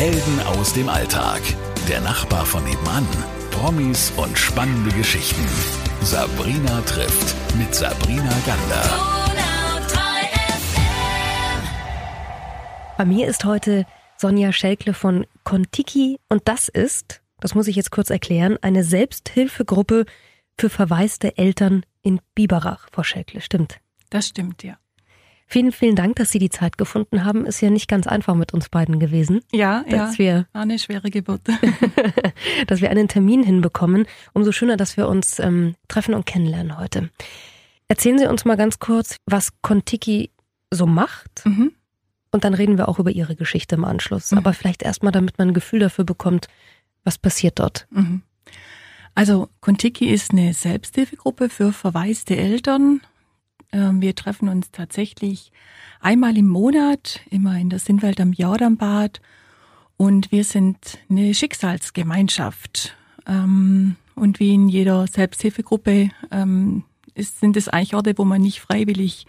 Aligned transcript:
Helden 0.00 0.40
aus 0.46 0.72
dem 0.72 0.88
Alltag. 0.88 1.42
Der 1.86 2.00
Nachbar 2.00 2.46
von 2.46 2.64
nebenan. 2.64 3.06
Promis 3.50 4.10
und 4.16 4.38
spannende 4.38 4.90
Geschichten. 4.96 5.46
Sabrina 6.00 6.80
trifft 6.86 7.36
mit 7.58 7.74
Sabrina 7.74 8.32
Gander. 8.46 8.82
Bei 12.96 13.04
mir 13.04 13.28
ist 13.28 13.44
heute 13.44 13.84
Sonja 14.16 14.52
Schelkle 14.52 14.94
von 14.94 15.26
Kontiki 15.44 16.18
und 16.30 16.48
das 16.48 16.68
ist, 16.68 17.20
das 17.40 17.54
muss 17.54 17.68
ich 17.68 17.76
jetzt 17.76 17.90
kurz 17.90 18.08
erklären, 18.08 18.56
eine 18.62 18.84
Selbsthilfegruppe 18.84 20.06
für 20.56 20.70
verwaiste 20.70 21.36
Eltern 21.36 21.84
in 22.00 22.22
Biberach, 22.34 22.88
Frau 22.90 23.02
Schelkle. 23.02 23.42
Stimmt. 23.42 23.80
Das 24.08 24.28
stimmt, 24.28 24.62
ja. 24.62 24.78
Vielen, 25.52 25.72
vielen 25.72 25.96
Dank, 25.96 26.14
dass 26.14 26.30
Sie 26.30 26.38
die 26.38 26.48
Zeit 26.48 26.78
gefunden 26.78 27.24
haben. 27.24 27.44
Ist 27.44 27.60
ja 27.60 27.70
nicht 27.70 27.88
ganz 27.88 28.06
einfach 28.06 28.36
mit 28.36 28.54
uns 28.54 28.68
beiden 28.68 29.00
gewesen. 29.00 29.40
Ja, 29.50 29.82
dass 29.88 30.16
ja. 30.16 30.18
Wir, 30.18 30.46
war 30.52 30.62
eine 30.62 30.78
schwere 30.78 31.10
Geburt. 31.10 31.40
dass 32.68 32.80
wir 32.80 32.88
einen 32.88 33.08
Termin 33.08 33.42
hinbekommen. 33.42 34.06
Umso 34.32 34.52
schöner, 34.52 34.76
dass 34.76 34.96
wir 34.96 35.08
uns 35.08 35.40
ähm, 35.40 35.74
treffen 35.88 36.14
und 36.14 36.24
kennenlernen 36.24 36.78
heute. 36.78 37.10
Erzählen 37.88 38.16
Sie 38.16 38.28
uns 38.28 38.44
mal 38.44 38.56
ganz 38.56 38.78
kurz, 38.78 39.16
was 39.26 39.50
Kontiki 39.60 40.30
so 40.70 40.86
macht. 40.86 41.44
Mhm. 41.44 41.72
Und 42.30 42.44
dann 42.44 42.54
reden 42.54 42.78
wir 42.78 42.88
auch 42.88 43.00
über 43.00 43.10
Ihre 43.10 43.34
Geschichte 43.34 43.74
im 43.74 43.84
Anschluss. 43.84 44.30
Mhm. 44.30 44.38
Aber 44.38 44.52
vielleicht 44.52 44.84
erstmal, 44.84 45.10
damit 45.10 45.36
man 45.38 45.48
ein 45.48 45.54
Gefühl 45.54 45.80
dafür 45.80 46.04
bekommt, 46.04 46.46
was 47.02 47.18
passiert 47.18 47.58
dort. 47.58 47.88
Mhm. 47.90 48.22
Also 49.16 49.48
Kontiki 49.60 50.10
ist 50.10 50.30
eine 50.30 50.54
Selbsthilfegruppe 50.54 51.48
für 51.48 51.72
verwaiste 51.72 52.36
Eltern. 52.36 53.00
Ähm, 53.72 54.00
wir 54.00 54.14
treffen 54.14 54.48
uns 54.48 54.70
tatsächlich 54.70 55.52
einmal 56.00 56.36
im 56.36 56.48
Monat, 56.48 57.20
immer 57.30 57.58
in 57.58 57.70
der 57.70 57.78
Sinnwelt 57.78 58.20
am 58.20 58.32
Jordanbad. 58.32 59.20
Und 59.96 60.32
wir 60.32 60.44
sind 60.44 60.98
eine 61.08 61.34
Schicksalsgemeinschaft. 61.34 62.96
Ähm, 63.26 63.96
und 64.14 64.40
wie 64.40 64.54
in 64.54 64.68
jeder 64.68 65.06
Selbsthilfegruppe 65.06 66.10
ähm, 66.30 66.84
sind 67.16 67.56
es 67.56 67.68
eigentlich 67.68 67.94
Orte, 67.94 68.14
wo 68.16 68.24
man 68.24 68.42
nicht 68.42 68.60
freiwillig 68.60 69.26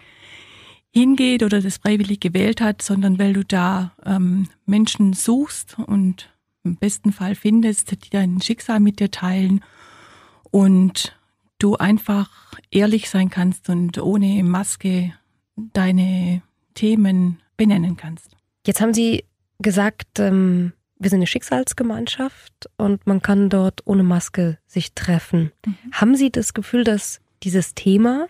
hingeht 0.94 1.44
oder 1.44 1.62
das 1.62 1.78
freiwillig 1.78 2.20
gewählt 2.20 2.60
hat, 2.60 2.82
sondern 2.82 3.18
weil 3.18 3.32
du 3.32 3.46
da 3.46 3.94
Menschen 4.66 5.14
suchst 5.14 5.78
und 5.80 6.30
im 6.66 6.76
besten 6.76 7.14
Fall 7.14 7.36
findest, 7.36 7.92
die 8.04 8.10
dein 8.10 8.42
Schicksal 8.42 8.82
mit 8.82 9.00
dir 9.00 9.10
teilen 9.10 9.64
und 10.52 11.18
du 11.64 11.76
einfach 11.76 12.30
ehrlich 12.72 13.10
sein 13.10 13.30
kannst 13.30 13.70
und 13.70 13.98
ohne 13.98 14.44
Maske 14.44 15.14
deine 15.56 16.42
Themen 16.74 17.42
benennen 17.58 17.98
kannst. 17.98 18.36
Jetzt 18.66 18.82
haben 18.82 18.94
Sie 18.94 19.26
gesagt, 19.60 20.20
ähm, 20.20 20.74
wir 20.98 21.10
sind 21.10 21.20
eine 21.20 21.28
Schicksalsgemeinschaft 21.28 22.70
und 22.78 23.06
man 23.08 23.22
kann 23.22 23.50
dort 23.50 23.82
ohne 23.86 24.04
Maske 24.04 24.58
sich 24.68 24.94
treffen. 24.94 25.52
Mhm. 25.66 25.76
Haben 25.92 26.16
Sie 26.16 26.32
das 26.32 26.54
Gefühl, 26.54 26.84
dass 26.84 27.20
dieses 27.44 27.74
Thema 27.74 28.28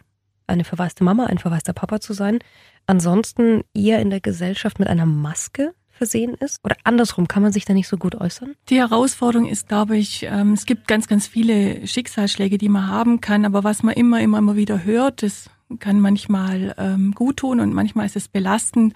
eine 0.47 0.63
verwaiste 0.63 1.03
Mama, 1.03 1.25
ein 1.25 1.37
verwaister 1.37 1.73
Papa 1.73 1.99
zu 1.99 2.13
sein, 2.13 2.39
ansonsten 2.85 3.63
eher 3.73 3.99
in 3.99 4.09
der 4.09 4.21
Gesellschaft 4.21 4.79
mit 4.79 4.87
einer 4.87 5.05
Maske 5.05 5.73
versehen 6.01 6.33
ist? 6.33 6.57
Oder 6.63 6.75
andersrum, 6.83 7.27
kann 7.27 7.43
man 7.43 7.53
sich 7.53 7.63
da 7.65 7.73
nicht 7.73 7.87
so 7.87 7.95
gut 7.95 8.15
äußern? 8.15 8.55
Die 8.69 8.79
Herausforderung 8.79 9.47
ist, 9.47 9.67
glaube 9.67 9.97
ich, 9.97 10.23
ähm, 10.23 10.53
es 10.53 10.65
gibt 10.65 10.87
ganz, 10.87 11.07
ganz 11.07 11.27
viele 11.27 11.85
Schicksalsschläge, 11.85 12.57
die 12.57 12.69
man 12.69 12.87
haben 12.87 13.21
kann, 13.21 13.45
aber 13.45 13.63
was 13.63 13.83
man 13.83 13.93
immer, 13.93 14.19
immer, 14.19 14.39
immer 14.39 14.55
wieder 14.55 14.83
hört, 14.83 15.21
das 15.21 15.51
kann 15.77 15.99
manchmal 15.99 16.73
ähm, 16.79 17.11
gut 17.13 17.37
tun 17.37 17.59
und 17.59 17.71
manchmal 17.71 18.07
ist 18.07 18.15
es 18.15 18.27
belastend, 18.29 18.95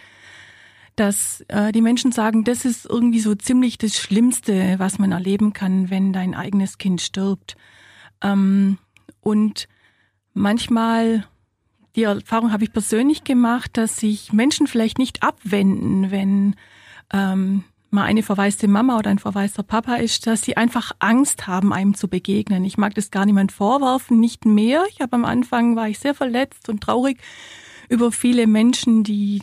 dass 0.96 1.46
äh, 1.48 1.72
die 1.72 1.82
Menschen 1.82 2.12
sagen, 2.12 2.44
das 2.44 2.66
ist 2.66 2.88
irgendwie 2.88 3.20
so 3.20 3.36
ziemlich 3.36 3.78
das 3.78 3.96
Schlimmste, 3.96 4.80
was 4.80 4.98
man 4.98 5.12
erleben 5.12 5.54
kann, 5.54 5.92
wenn 5.92 6.12
dein 6.12 6.34
eigenes 6.34 6.80
Kind 6.80 7.02
stirbt. 7.02 7.56
Ähm, 8.24 8.80
und 9.22 9.68
manchmal 10.34 11.28
die 11.96 12.04
Erfahrung 12.04 12.52
habe 12.52 12.64
ich 12.64 12.74
persönlich 12.74 13.24
gemacht, 13.24 13.78
dass 13.78 13.98
sich 13.98 14.34
Menschen 14.34 14.66
vielleicht 14.66 14.98
nicht 14.98 15.22
abwenden, 15.22 16.10
wenn 16.10 16.56
ähm, 17.14 17.64
mal 17.92 18.04
eine 18.04 18.24
verwaiste 18.24 18.68
Mama 18.68 18.98
oder 18.98 19.10
ein 19.10 19.20
verwaister 19.20 19.64
Papa 19.64 19.96
ist, 19.96 20.28
dass 20.28 20.42
sie 20.42 20.58
einfach 20.58 20.92
Angst 21.00 21.48
haben, 21.48 21.74
einem 21.74 21.96
zu 21.96 22.08
begegnen. 22.08 22.66
Ich 22.66 22.78
mag 22.78 22.94
das 22.96 23.12
gar 23.12 23.26
niemand 23.26 23.52
vorwerfen, 23.52 24.20
nicht 24.20 24.46
mehr. 24.46 24.84
Ich 24.90 25.02
habe 25.02 25.16
am 25.16 25.26
Anfang 25.26 25.76
war 25.76 25.88
ich 25.88 26.00
sehr 26.00 26.14
verletzt 26.14 26.70
und 26.70 26.82
traurig 26.82 27.20
über 27.90 28.12
viele 28.12 28.48
Menschen, 28.48 29.04
die 29.04 29.42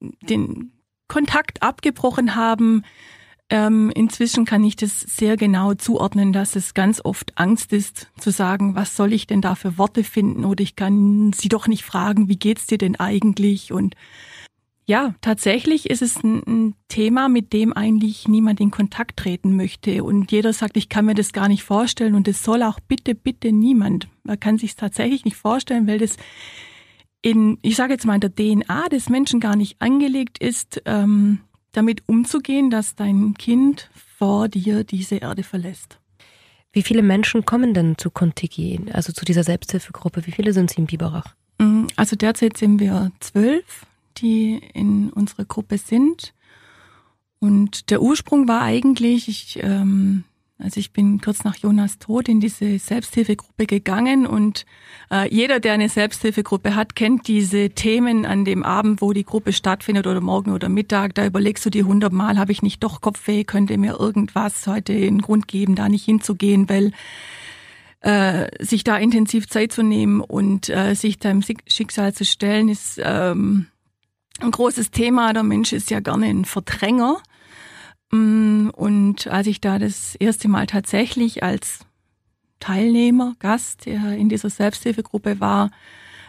den 0.00 0.72
Kontakt 1.08 1.62
abgebrochen 1.62 2.34
haben, 2.34 2.82
ähm, 3.50 3.92
inzwischen 3.94 4.46
kann 4.46 4.64
ich 4.64 4.74
das 4.76 5.00
sehr 5.00 5.36
genau 5.36 5.74
zuordnen, 5.74 6.32
dass 6.32 6.56
es 6.56 6.72
ganz 6.72 7.00
oft 7.04 7.36
Angst 7.36 7.72
ist, 7.72 8.10
zu 8.18 8.30
sagen, 8.30 8.74
was 8.74 8.96
soll 8.96 9.12
ich 9.12 9.26
denn 9.26 9.42
da 9.42 9.54
für 9.54 9.76
Worte 9.76 10.02
finden 10.02 10.44
oder 10.44 10.62
ich 10.62 10.76
kann 10.76 11.32
sie 11.34 11.48
doch 11.48 11.68
nicht 11.68 11.84
fragen, 11.84 12.28
wie 12.28 12.38
geht's 12.38 12.66
dir 12.66 12.78
denn 12.78 12.96
eigentlich? 12.96 13.70
Und 13.70 13.96
ja, 14.86 15.14
tatsächlich 15.20 15.88
ist 15.88 16.02
es 16.02 16.22
ein, 16.22 16.74
Thema, 16.88 17.28
mit 17.28 17.52
dem 17.52 17.72
eigentlich 17.72 18.28
niemand 18.28 18.60
in 18.60 18.70
Kontakt 18.70 19.16
treten 19.16 19.56
möchte. 19.56 20.04
Und 20.04 20.30
jeder 20.30 20.52
sagt, 20.52 20.76
ich 20.76 20.88
kann 20.88 21.06
mir 21.06 21.14
das 21.14 21.32
gar 21.32 21.48
nicht 21.48 21.64
vorstellen 21.64 22.14
und 22.14 22.28
es 22.28 22.44
soll 22.44 22.62
auch 22.62 22.78
bitte, 22.78 23.16
bitte 23.16 23.50
niemand. 23.50 24.06
Man 24.22 24.38
kann 24.38 24.58
sich 24.58 24.76
tatsächlich 24.76 25.24
nicht 25.24 25.36
vorstellen, 25.36 25.88
weil 25.88 25.98
das 25.98 26.16
in, 27.20 27.58
ich 27.62 27.74
sage 27.74 27.94
jetzt 27.94 28.06
mal, 28.06 28.14
in 28.14 28.20
der 28.20 28.34
DNA 28.34 28.88
des 28.90 29.08
Menschen 29.08 29.40
gar 29.40 29.56
nicht 29.56 29.80
angelegt 29.80 30.38
ist, 30.38 30.82
ähm, 30.84 31.40
damit 31.72 32.02
umzugehen, 32.06 32.70
dass 32.70 32.94
dein 32.94 33.34
Kind 33.34 33.90
vor 34.18 34.48
dir 34.48 34.84
diese 34.84 35.16
Erde 35.16 35.42
verlässt. 35.42 35.98
Wie 36.72 36.82
viele 36.82 37.02
Menschen 37.02 37.44
kommen 37.44 37.72
denn 37.74 37.96
zu 37.98 38.10
Contiki, 38.10 38.80
also 38.92 39.12
zu 39.12 39.24
dieser 39.24 39.42
Selbsthilfegruppe? 39.42 40.26
Wie 40.26 40.32
viele 40.32 40.52
sind 40.52 40.70
Sie 40.70 40.80
in 40.80 40.86
Biberach? 40.86 41.34
Mm, 41.58 41.86
also 41.96 42.14
derzeit 42.14 42.56
sind 42.56 42.78
wir 42.78 43.10
zwölf, 43.20 43.86
die 44.18 44.60
in 44.72 45.10
unserer 45.10 45.44
Gruppe 45.44 45.78
sind. 45.78 46.34
Und 47.38 47.90
der 47.90 48.00
Ursprung 48.00 48.48
war 48.48 48.62
eigentlich, 48.62 49.28
ich 49.28 49.60
ähm, 49.62 50.24
also 50.58 50.78
ich 50.78 50.92
bin 50.92 51.20
kurz 51.20 51.42
nach 51.42 51.56
Jonas 51.56 51.98
Tod 51.98 52.28
in 52.28 52.38
diese 52.38 52.78
Selbsthilfegruppe 52.78 53.66
gegangen 53.66 54.24
und 54.24 54.66
äh, 55.10 55.28
jeder, 55.28 55.58
der 55.58 55.72
eine 55.72 55.88
Selbsthilfegruppe 55.88 56.76
hat, 56.76 56.94
kennt 56.94 57.26
diese 57.26 57.70
Themen 57.70 58.24
an 58.24 58.44
dem 58.44 58.62
Abend, 58.62 59.02
wo 59.02 59.12
die 59.12 59.24
Gruppe 59.24 59.52
stattfindet 59.52 60.06
oder 60.06 60.20
morgen 60.20 60.52
oder 60.52 60.68
Mittag. 60.68 61.14
Da 61.16 61.26
überlegst 61.26 61.66
du 61.66 61.70
dir 61.70 61.86
hundertmal, 61.86 62.38
habe 62.38 62.52
ich 62.52 62.62
nicht 62.62 62.84
doch 62.84 63.00
Kopfweh, 63.00 63.42
könnte 63.42 63.76
mir 63.78 63.98
irgendwas 63.98 64.68
heute 64.68 64.92
einen 64.92 65.22
Grund 65.22 65.48
geben, 65.48 65.74
da 65.74 65.88
nicht 65.88 66.04
hinzugehen, 66.04 66.68
weil 66.68 66.92
äh, 68.00 68.48
sich 68.64 68.84
da 68.84 68.96
intensiv 68.96 69.48
Zeit 69.48 69.72
zu 69.72 69.82
nehmen 69.82 70.20
und 70.20 70.68
äh, 70.68 70.94
sich 70.94 71.18
deinem 71.18 71.42
Schicksal 71.66 72.14
zu 72.14 72.24
stellen, 72.24 72.68
ist 72.68 73.00
ähm, 73.02 73.66
ein 74.40 74.50
großes 74.50 74.90
Thema. 74.90 75.32
Der 75.32 75.42
Mensch 75.42 75.72
ist 75.72 75.90
ja 75.90 76.00
gerne 76.00 76.26
ein 76.26 76.44
Verdränger. 76.44 77.22
Mm, 78.10 78.68
und 78.70 79.26
als 79.26 79.46
ich 79.46 79.60
da 79.60 79.78
das 79.78 80.14
erste 80.16 80.48
Mal 80.48 80.66
tatsächlich 80.66 81.42
als 81.42 81.80
Teilnehmer, 82.60 83.34
Gast 83.40 83.86
in 83.86 84.28
dieser 84.28 84.50
Selbsthilfegruppe 84.50 85.40
war, 85.40 85.70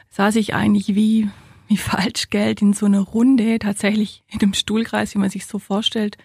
saß 0.09 0.35
ich 0.35 0.53
eigentlich 0.53 0.95
wie, 0.95 1.29
wie 1.67 1.77
Falschgeld 1.77 2.61
in 2.61 2.73
so 2.73 2.85
einer 2.85 3.01
Runde, 3.01 3.59
tatsächlich 3.59 4.23
in 4.27 4.41
einem 4.41 4.53
Stuhlkreis, 4.53 5.13
wie 5.13 5.19
man 5.19 5.29
sich 5.29 5.45
so 5.45 5.59
vorstellt. 5.59 6.17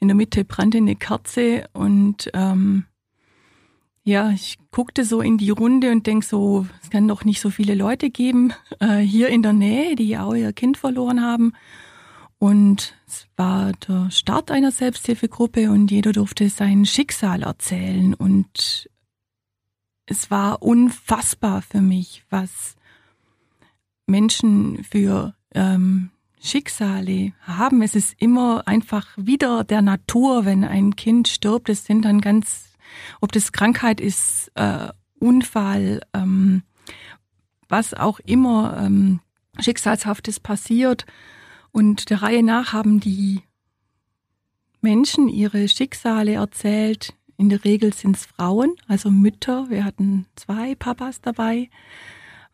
In 0.00 0.08
der 0.08 0.16
Mitte 0.16 0.44
brannte 0.44 0.78
eine 0.78 0.96
Kerze 0.96 1.68
und 1.72 2.30
ähm, 2.34 2.84
ja, 4.08 4.30
ich 4.30 4.56
guckte 4.70 5.04
so 5.04 5.20
in 5.20 5.36
die 5.36 5.50
Runde 5.50 5.92
und 5.92 6.06
denk 6.06 6.24
so, 6.24 6.66
es 6.82 6.88
kann 6.88 7.06
doch 7.06 7.24
nicht 7.24 7.40
so 7.40 7.50
viele 7.50 7.74
Leute 7.74 8.08
geben 8.08 8.54
äh, 8.80 8.96
hier 8.98 9.28
in 9.28 9.42
der 9.42 9.52
Nähe, 9.52 9.96
die 9.96 10.16
auch 10.16 10.34
ihr 10.34 10.52
Kind 10.54 10.78
verloren 10.78 11.22
haben. 11.22 11.52
Und 12.38 12.94
es 13.06 13.26
war 13.36 13.72
der 13.72 14.10
Start 14.10 14.50
einer 14.50 14.70
Selbsthilfegruppe 14.70 15.70
und 15.70 15.90
jeder 15.90 16.12
durfte 16.12 16.48
sein 16.48 16.86
Schicksal 16.86 17.42
erzählen. 17.42 18.14
Und 18.14 18.88
es 20.06 20.30
war 20.30 20.62
unfassbar 20.62 21.60
für 21.60 21.80
mich, 21.80 22.24
was 22.30 22.76
Menschen 24.06 24.84
für 24.84 25.34
ähm, 25.54 26.10
Schicksale 26.40 27.32
haben. 27.42 27.82
Es 27.82 27.94
ist 27.94 28.14
immer 28.18 28.66
einfach 28.66 29.08
wieder 29.16 29.64
der 29.64 29.82
Natur, 29.82 30.46
wenn 30.46 30.64
ein 30.64 30.96
Kind 30.96 31.28
stirbt. 31.28 31.68
Es 31.68 31.84
sind 31.84 32.04
dann 32.04 32.20
ganz, 32.20 32.77
ob 33.20 33.32
das 33.32 33.52
Krankheit 33.52 34.00
ist, 34.00 34.50
äh, 34.54 34.88
Unfall, 35.18 36.00
ähm, 36.14 36.62
was 37.68 37.94
auch 37.94 38.20
immer 38.20 38.78
ähm, 38.80 39.20
Schicksalshaftes 39.58 40.40
passiert. 40.40 41.06
Und 41.72 42.10
der 42.10 42.22
Reihe 42.22 42.42
nach 42.42 42.72
haben 42.72 43.00
die 43.00 43.42
Menschen 44.80 45.28
ihre 45.28 45.68
Schicksale 45.68 46.34
erzählt. 46.34 47.14
In 47.36 47.48
der 47.48 47.64
Regel 47.64 47.92
sind 47.92 48.16
es 48.16 48.26
Frauen, 48.26 48.74
also 48.86 49.10
Mütter. 49.10 49.70
Wir 49.70 49.84
hatten 49.84 50.26
zwei 50.36 50.74
Papas 50.74 51.20
dabei. 51.20 51.68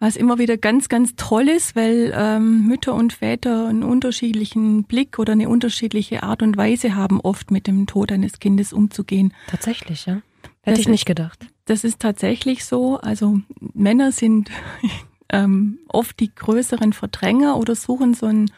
Was 0.01 0.17
immer 0.17 0.39
wieder 0.39 0.57
ganz, 0.57 0.89
ganz 0.89 1.15
toll 1.17 1.49
ist, 1.49 1.77
weil 1.77 2.13
ähm, 2.17 2.67
Mütter 2.67 2.95
und 2.95 3.13
Väter 3.13 3.69
einen 3.69 3.83
unterschiedlichen 3.83 4.85
Blick 4.85 5.19
oder 5.19 5.33
eine 5.33 5.49
unterschiedliche 5.49 6.23
Art 6.23 6.43
und 6.43 6.57
Weise 6.57 6.95
haben, 6.95 7.21
oft 7.21 7.51
mit 7.51 7.67
dem 7.67 7.87
Tod 7.87 8.13
eines 8.13 8.39
Kindes 8.39 8.73
umzugehen. 8.73 9.33
Tatsächlich, 9.47 10.07
ja. 10.07 10.21
Hätte 10.63 10.77
das 10.77 10.79
ich 10.81 10.89
nicht 10.89 11.03
ist, 11.03 11.07
gedacht. 11.07 11.47
Das 11.67 11.85
ist 11.85 12.01
tatsächlich 12.01 12.65
so. 12.65 12.99
Also 12.99 13.41
Männer 13.61 14.13
sind 14.13 14.51
ähm, 15.31 15.79
oft 15.89 16.19
die 16.21 16.35
größeren 16.35 16.93
Verdränger 16.93 17.57
oder 17.57 17.75
suchen 17.75 18.15
so 18.15 18.27
einen 18.27 18.51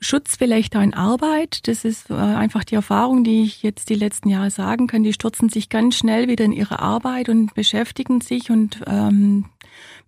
Schutz 0.00 0.36
vielleicht 0.36 0.76
auch 0.76 0.82
in 0.82 0.94
Arbeit. 0.94 1.68
Das 1.68 1.84
ist 1.84 2.10
äh, 2.10 2.14
einfach 2.14 2.64
die 2.64 2.74
Erfahrung, 2.74 3.22
die 3.22 3.42
ich 3.42 3.62
jetzt 3.62 3.90
die 3.90 3.94
letzten 3.94 4.30
Jahre 4.30 4.50
sagen 4.50 4.86
kann. 4.86 5.02
Die 5.02 5.12
stürzen 5.12 5.50
sich 5.50 5.68
ganz 5.68 5.96
schnell 5.96 6.26
wieder 6.26 6.44
in 6.44 6.52
ihre 6.52 6.78
Arbeit 6.78 7.28
und 7.28 7.54
beschäftigen 7.54 8.22
sich 8.22 8.50
und 8.50 8.80
ähm, 8.86 9.44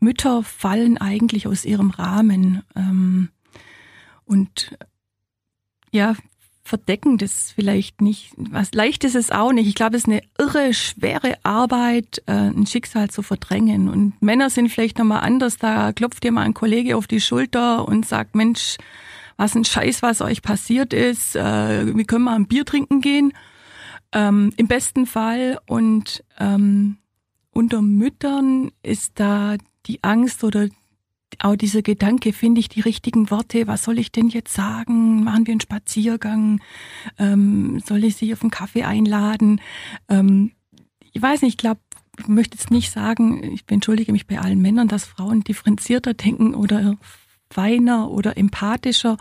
Mütter 0.02 0.42
fallen 0.42 0.98
eigentlich 0.98 1.46
aus 1.46 1.64
ihrem 1.64 1.90
Rahmen. 1.90 2.62
Ähm, 2.76 3.30
und 4.24 4.76
ja, 5.92 6.14
verdecken 6.64 7.18
das 7.18 7.52
vielleicht 7.54 8.00
nicht. 8.00 8.32
Was 8.36 8.72
leicht 8.72 9.04
ist 9.04 9.16
es 9.16 9.30
auch 9.30 9.52
nicht. 9.52 9.66
Ich 9.66 9.74
glaube, 9.74 9.96
es 9.96 10.04
ist 10.04 10.08
eine 10.08 10.22
irre 10.38 10.74
schwere 10.74 11.34
Arbeit, 11.42 12.22
äh, 12.26 12.32
ein 12.32 12.66
Schicksal 12.66 13.10
zu 13.10 13.22
verdrängen. 13.22 13.88
Und 13.88 14.20
Männer 14.22 14.48
sind 14.48 14.68
vielleicht 14.68 14.98
nochmal 14.98 15.20
anders. 15.20 15.56
Da 15.56 15.92
klopft 15.92 16.22
dir 16.22 16.32
mal 16.32 16.42
ein 16.42 16.54
Kollege 16.54 16.96
auf 16.96 17.06
die 17.06 17.20
Schulter 17.20 17.86
und 17.86 18.06
sagt, 18.06 18.34
Mensch, 18.34 18.76
was 19.36 19.54
ein 19.54 19.64
Scheiß, 19.64 20.02
was 20.02 20.20
euch 20.20 20.42
passiert 20.42 20.92
ist. 20.92 21.36
Äh, 21.36 21.94
wir 21.94 22.04
können 22.04 22.24
mal 22.24 22.36
ein 22.36 22.46
Bier 22.46 22.64
trinken 22.64 23.00
gehen. 23.00 23.32
Ähm, 24.12 24.52
Im 24.56 24.68
besten 24.68 25.06
Fall. 25.06 25.58
Und 25.66 26.24
ähm, 26.38 26.98
unter 27.50 27.82
Müttern 27.82 28.70
ist 28.82 29.12
da 29.20 29.56
die 29.86 30.02
Angst 30.02 30.44
oder 30.44 30.68
auch 31.38 31.56
dieser 31.56 31.82
Gedanke, 31.82 32.32
finde 32.32 32.60
ich 32.60 32.68
die 32.68 32.80
richtigen 32.80 33.30
Worte, 33.30 33.66
was 33.66 33.82
soll 33.82 33.98
ich 33.98 34.12
denn 34.12 34.28
jetzt 34.28 34.52
sagen? 34.52 35.24
Machen 35.24 35.46
wir 35.46 35.52
einen 35.52 35.60
Spaziergang? 35.60 36.60
Ähm, 37.18 37.80
soll 37.84 38.04
ich 38.04 38.16
sie 38.16 38.32
auf 38.32 38.42
einen 38.42 38.50
Kaffee 38.50 38.84
einladen? 38.84 39.60
Ähm, 40.08 40.52
ich 41.12 41.20
weiß 41.20 41.42
nicht, 41.42 41.52
ich 41.52 41.58
glaube, 41.58 41.80
ich 42.18 42.28
möchte 42.28 42.56
jetzt 42.56 42.70
nicht 42.70 42.90
sagen, 42.90 43.42
ich 43.52 43.64
entschuldige 43.68 44.12
mich 44.12 44.26
bei 44.26 44.38
allen 44.38 44.60
Männern, 44.60 44.88
dass 44.88 45.04
Frauen 45.04 45.42
differenzierter 45.42 46.14
denken 46.14 46.54
oder 46.54 46.96
feiner 47.50 48.10
oder 48.10 48.36
empathischer. 48.36 49.16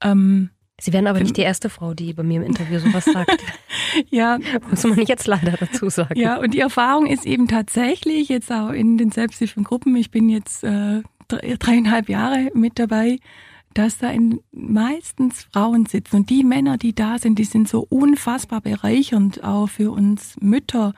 Ähm, 0.00 0.50
Sie 0.80 0.92
werden 0.92 1.06
aber 1.06 1.20
nicht 1.20 1.36
die 1.36 1.42
erste 1.42 1.68
Frau, 1.68 1.94
die 1.94 2.12
bei 2.12 2.22
mir 2.22 2.40
im 2.40 2.46
Interview 2.46 2.78
sowas 2.78 3.04
sagt. 3.04 3.42
ja. 4.10 4.38
Muss 4.70 4.84
man 4.84 4.98
jetzt 4.98 5.26
leider 5.26 5.52
dazu 5.52 5.90
sagen. 5.90 6.18
Ja, 6.18 6.38
und 6.38 6.54
die 6.54 6.60
Erfahrung 6.60 7.06
ist 7.06 7.26
eben 7.26 7.48
tatsächlich 7.48 8.28
jetzt 8.28 8.50
auch 8.50 8.70
in 8.70 8.98
den 8.98 9.12
Selbsthilfegruppen, 9.12 9.94
ich 9.96 10.10
bin 10.10 10.28
jetzt 10.28 10.64
äh, 10.64 11.02
dreieinhalb 11.28 12.08
Jahre 12.08 12.50
mit 12.54 12.78
dabei, 12.78 13.18
dass 13.74 13.98
da 13.98 14.10
in 14.10 14.40
meistens 14.52 15.46
Frauen 15.52 15.86
sitzen. 15.86 16.16
Und 16.16 16.30
die 16.30 16.44
Männer, 16.44 16.76
die 16.76 16.94
da 16.94 17.18
sind, 17.18 17.38
die 17.38 17.44
sind 17.44 17.68
so 17.68 17.86
unfassbar 17.88 18.60
bereichernd 18.60 19.44
auch 19.44 19.68
für 19.68 19.92
uns 19.92 20.36
Mütter, 20.40 20.94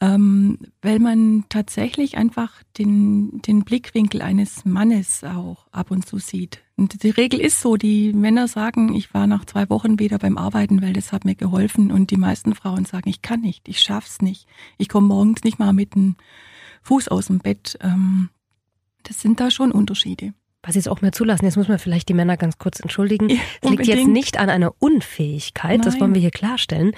ähm, 0.00 0.58
weil 0.82 0.98
man 0.98 1.44
tatsächlich 1.48 2.18
einfach 2.18 2.62
den, 2.78 3.40
den 3.42 3.64
Blickwinkel 3.64 4.20
eines 4.20 4.64
Mannes 4.64 5.24
auch 5.24 5.66
ab 5.72 5.90
und 5.90 6.06
zu 6.06 6.18
sieht. 6.18 6.62
Und 6.76 7.02
die 7.02 7.10
Regel 7.10 7.40
ist 7.40 7.60
so, 7.60 7.76
die 7.76 8.12
Männer 8.12 8.48
sagen, 8.48 8.94
ich 8.94 9.14
war 9.14 9.26
nach 9.26 9.46
zwei 9.46 9.70
Wochen 9.70 9.98
wieder 9.98 10.18
beim 10.18 10.36
Arbeiten, 10.36 10.82
weil 10.82 10.92
das 10.92 11.12
hat 11.12 11.24
mir 11.24 11.34
geholfen. 11.34 11.90
Und 11.90 12.10
die 12.10 12.18
meisten 12.18 12.54
Frauen 12.54 12.84
sagen, 12.84 13.08
ich 13.08 13.22
kann 13.22 13.40
nicht, 13.40 13.68
ich 13.68 13.80
schaff's 13.80 14.20
nicht. 14.20 14.46
Ich 14.76 14.90
komme 14.90 15.06
morgens 15.06 15.42
nicht 15.44 15.58
mal 15.58 15.72
mit 15.72 15.94
dem 15.94 16.16
Fuß 16.82 17.08
aus 17.08 17.28
dem 17.28 17.38
Bett. 17.38 17.78
Ähm, 17.80 18.28
das 19.02 19.20
sind 19.20 19.40
da 19.40 19.50
schon 19.50 19.72
Unterschiede. 19.72 20.34
Was 20.62 20.74
sie 20.74 20.80
es 20.80 20.88
auch 20.88 21.00
mehr 21.00 21.12
zulassen. 21.12 21.44
Jetzt 21.44 21.56
muss 21.56 21.68
man 21.68 21.78
vielleicht 21.78 22.08
die 22.08 22.14
Männer 22.14 22.36
ganz 22.36 22.58
kurz 22.58 22.80
entschuldigen. 22.80 23.28
Ja, 23.30 23.36
es 23.62 23.70
liegt 23.70 23.86
jetzt 23.86 24.08
nicht 24.08 24.38
an 24.38 24.50
einer 24.50 24.74
Unfähigkeit, 24.80 25.78
Nein. 25.78 25.82
das 25.82 26.00
wollen 26.00 26.12
wir 26.12 26.20
hier 26.20 26.32
klarstellen. 26.32 26.92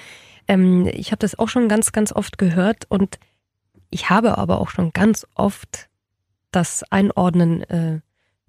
Ähm, 0.49 0.89
ich 0.91 1.11
habe 1.11 1.19
das 1.19 1.39
auch 1.39 1.47
schon 1.47 1.69
ganz, 1.69 1.93
ganz 1.93 2.11
oft 2.11 2.37
gehört 2.37 2.85
und 2.89 3.19
ich 3.89 4.09
habe 4.09 4.37
aber 4.37 4.59
auch 4.59 4.69
schon 4.69 4.91
ganz 4.91 5.25
oft 5.35 5.87
das 6.51 6.83
einordnen 6.91 7.61
äh, 7.69 7.99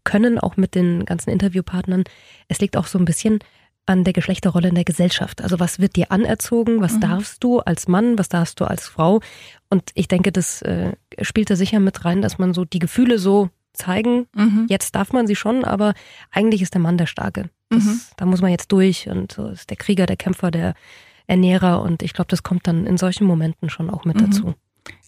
können, 0.02 0.38
auch 0.38 0.56
mit 0.56 0.74
den 0.74 1.04
ganzen 1.04 1.30
Interviewpartnern. 1.30 2.04
Es 2.48 2.58
liegt 2.60 2.76
auch 2.76 2.86
so 2.86 2.98
ein 2.98 3.04
bisschen 3.04 3.38
an 3.86 4.04
der 4.04 4.12
Geschlechterrolle 4.12 4.68
in 4.68 4.74
der 4.74 4.84
Gesellschaft. 4.84 5.42
Also 5.42 5.60
was 5.60 5.78
wird 5.78 5.96
dir 5.96 6.10
anerzogen, 6.10 6.80
was 6.80 6.94
mhm. 6.94 7.00
darfst 7.00 7.44
du 7.44 7.60
als 7.60 7.86
Mann, 7.86 8.18
was 8.18 8.28
darfst 8.28 8.60
du 8.60 8.64
als 8.64 8.88
Frau? 8.88 9.20
Und 9.68 9.90
ich 9.94 10.08
denke, 10.08 10.32
das 10.32 10.62
äh, 10.62 10.92
spielt 11.20 11.50
da 11.50 11.56
sicher 11.56 11.80
mit 11.80 12.04
rein, 12.04 12.22
dass 12.22 12.38
man 12.38 12.54
so 12.54 12.64
die 12.64 12.78
Gefühle 12.78 13.18
so 13.18 13.50
zeigen. 13.74 14.26
Mhm. 14.34 14.66
Jetzt 14.68 14.94
darf 14.94 15.12
man 15.12 15.26
sie 15.26 15.36
schon, 15.36 15.64
aber 15.64 15.94
eigentlich 16.30 16.62
ist 16.62 16.74
der 16.74 16.80
Mann 16.80 16.98
der 16.98 17.06
Starke. 17.06 17.50
Das, 17.68 17.84
mhm. 17.84 18.00
Da 18.16 18.26
muss 18.26 18.40
man 18.40 18.50
jetzt 18.50 18.72
durch 18.72 19.08
und 19.08 19.32
so 19.32 19.48
ist 19.48 19.68
der 19.68 19.76
Krieger, 19.76 20.06
der 20.06 20.16
Kämpfer, 20.16 20.50
der 20.50 20.74
Ernährer 21.30 21.80
und 21.82 22.02
ich 22.02 22.12
glaube, 22.12 22.28
das 22.28 22.42
kommt 22.42 22.66
dann 22.66 22.86
in 22.86 22.98
solchen 22.98 23.24
Momenten 23.24 23.70
schon 23.70 23.88
auch 23.88 24.04
mit 24.04 24.20
mhm. 24.20 24.26
dazu. 24.26 24.54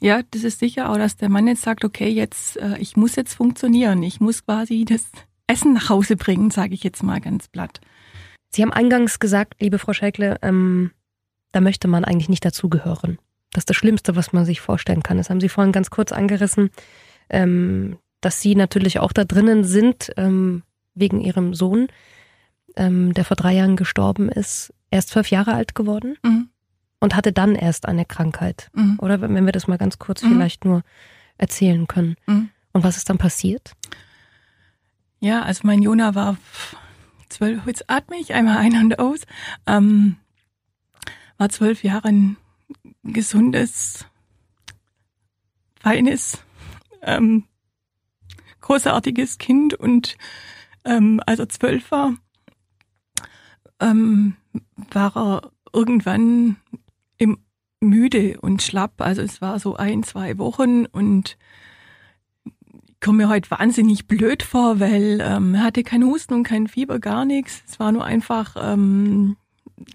Ja, 0.00 0.22
das 0.30 0.44
ist 0.44 0.60
sicher 0.60 0.90
auch, 0.90 0.96
dass 0.96 1.16
der 1.16 1.28
Mann 1.28 1.48
jetzt 1.48 1.62
sagt, 1.62 1.84
okay, 1.84 2.08
jetzt 2.08 2.56
äh, 2.58 2.78
ich 2.78 2.96
muss 2.96 3.16
jetzt 3.16 3.34
funktionieren, 3.34 4.02
ich 4.02 4.20
muss 4.20 4.44
quasi 4.44 4.84
das 4.84 5.10
Essen 5.48 5.72
nach 5.74 5.88
Hause 5.88 6.16
bringen, 6.16 6.50
sage 6.50 6.74
ich 6.74 6.84
jetzt 6.84 7.02
mal 7.02 7.20
ganz 7.20 7.48
platt. 7.48 7.80
Sie 8.50 8.62
haben 8.62 8.72
eingangs 8.72 9.18
gesagt, 9.18 9.54
liebe 9.60 9.78
Frau 9.78 9.92
Schäkle, 9.92 10.38
ähm, 10.42 10.92
da 11.50 11.60
möchte 11.60 11.88
man 11.88 12.04
eigentlich 12.04 12.28
nicht 12.28 12.44
dazugehören. 12.44 13.18
Das 13.50 13.62
ist 13.62 13.70
das 13.70 13.76
Schlimmste, 13.76 14.14
was 14.14 14.32
man 14.32 14.44
sich 14.44 14.60
vorstellen 14.60 15.02
kann. 15.02 15.18
Das 15.18 15.28
haben 15.28 15.40
Sie 15.40 15.48
vorhin 15.48 15.72
ganz 15.72 15.90
kurz 15.90 16.12
angerissen, 16.12 16.70
ähm, 17.28 17.98
dass 18.20 18.40
Sie 18.40 18.54
natürlich 18.54 19.00
auch 19.00 19.12
da 19.12 19.24
drinnen 19.24 19.64
sind, 19.64 20.12
ähm, 20.16 20.62
wegen 20.94 21.20
Ihrem 21.20 21.54
Sohn, 21.54 21.88
ähm, 22.76 23.14
der 23.14 23.24
vor 23.24 23.36
drei 23.36 23.54
Jahren 23.54 23.76
gestorben 23.76 24.28
ist. 24.28 24.72
Er 24.90 24.98
ist 24.98 25.08
zwölf 25.08 25.30
Jahre 25.30 25.54
alt 25.54 25.74
geworden 25.74 26.16
mhm. 26.22 26.48
und 27.00 27.16
hatte 27.16 27.32
dann 27.32 27.54
erst 27.54 27.86
eine 27.86 28.04
Krankheit. 28.04 28.70
Mhm. 28.74 28.98
Oder 29.00 29.20
wenn 29.20 29.44
wir 29.44 29.52
das 29.52 29.66
mal 29.66 29.78
ganz 29.78 29.98
kurz 29.98 30.22
mhm. 30.22 30.28
vielleicht 30.28 30.64
nur 30.64 30.82
erzählen 31.38 31.86
können. 31.86 32.16
Mhm. 32.26 32.50
Und 32.72 32.84
was 32.84 32.96
ist 32.96 33.08
dann 33.10 33.18
passiert? 33.18 33.72
Ja, 35.20 35.42
also 35.42 35.62
mein 35.64 35.82
Jona 35.82 36.14
war 36.14 36.36
zwölf, 37.28 37.66
jetzt 37.66 37.88
atme 37.88 38.16
ich 38.16 38.34
einmal 38.34 38.58
ein 38.58 38.76
und 38.76 38.98
aus, 38.98 39.20
ähm, 39.66 40.16
war 41.38 41.48
zwölf 41.48 41.84
Jahre 41.84 42.08
ein 42.08 42.36
gesundes, 43.02 44.04
feines, 45.80 46.38
ähm, 47.02 47.44
großartiges 48.60 49.38
Kind 49.38 49.74
und 49.74 50.16
ähm, 50.84 51.20
als 51.26 51.38
er 51.38 51.48
zwölf 51.48 51.90
war, 51.90 52.14
ähm, 53.82 54.34
war 54.90 55.16
er 55.16 55.50
irgendwann 55.72 56.56
im 57.18 57.38
müde 57.80 58.38
und 58.40 58.62
schlapp. 58.62 59.00
Also 59.00 59.22
es 59.22 59.40
war 59.40 59.58
so 59.58 59.76
ein, 59.76 60.02
zwei 60.02 60.38
Wochen 60.38 60.86
und 60.86 61.36
komme 63.02 63.24
mir 63.24 63.28
heute 63.28 63.50
wahnsinnig 63.50 64.06
blöd 64.06 64.42
vor, 64.42 64.80
weil 64.80 65.20
ähm, 65.20 65.54
er 65.54 65.64
hatte 65.64 65.82
kein 65.82 66.04
Husten 66.04 66.34
und 66.34 66.44
kein 66.44 66.68
Fieber, 66.68 67.00
gar 67.00 67.24
nichts. 67.24 67.62
Es 67.68 67.80
war 67.80 67.92
nur 67.92 68.04
einfach, 68.04 68.56
ähm, 68.58 69.36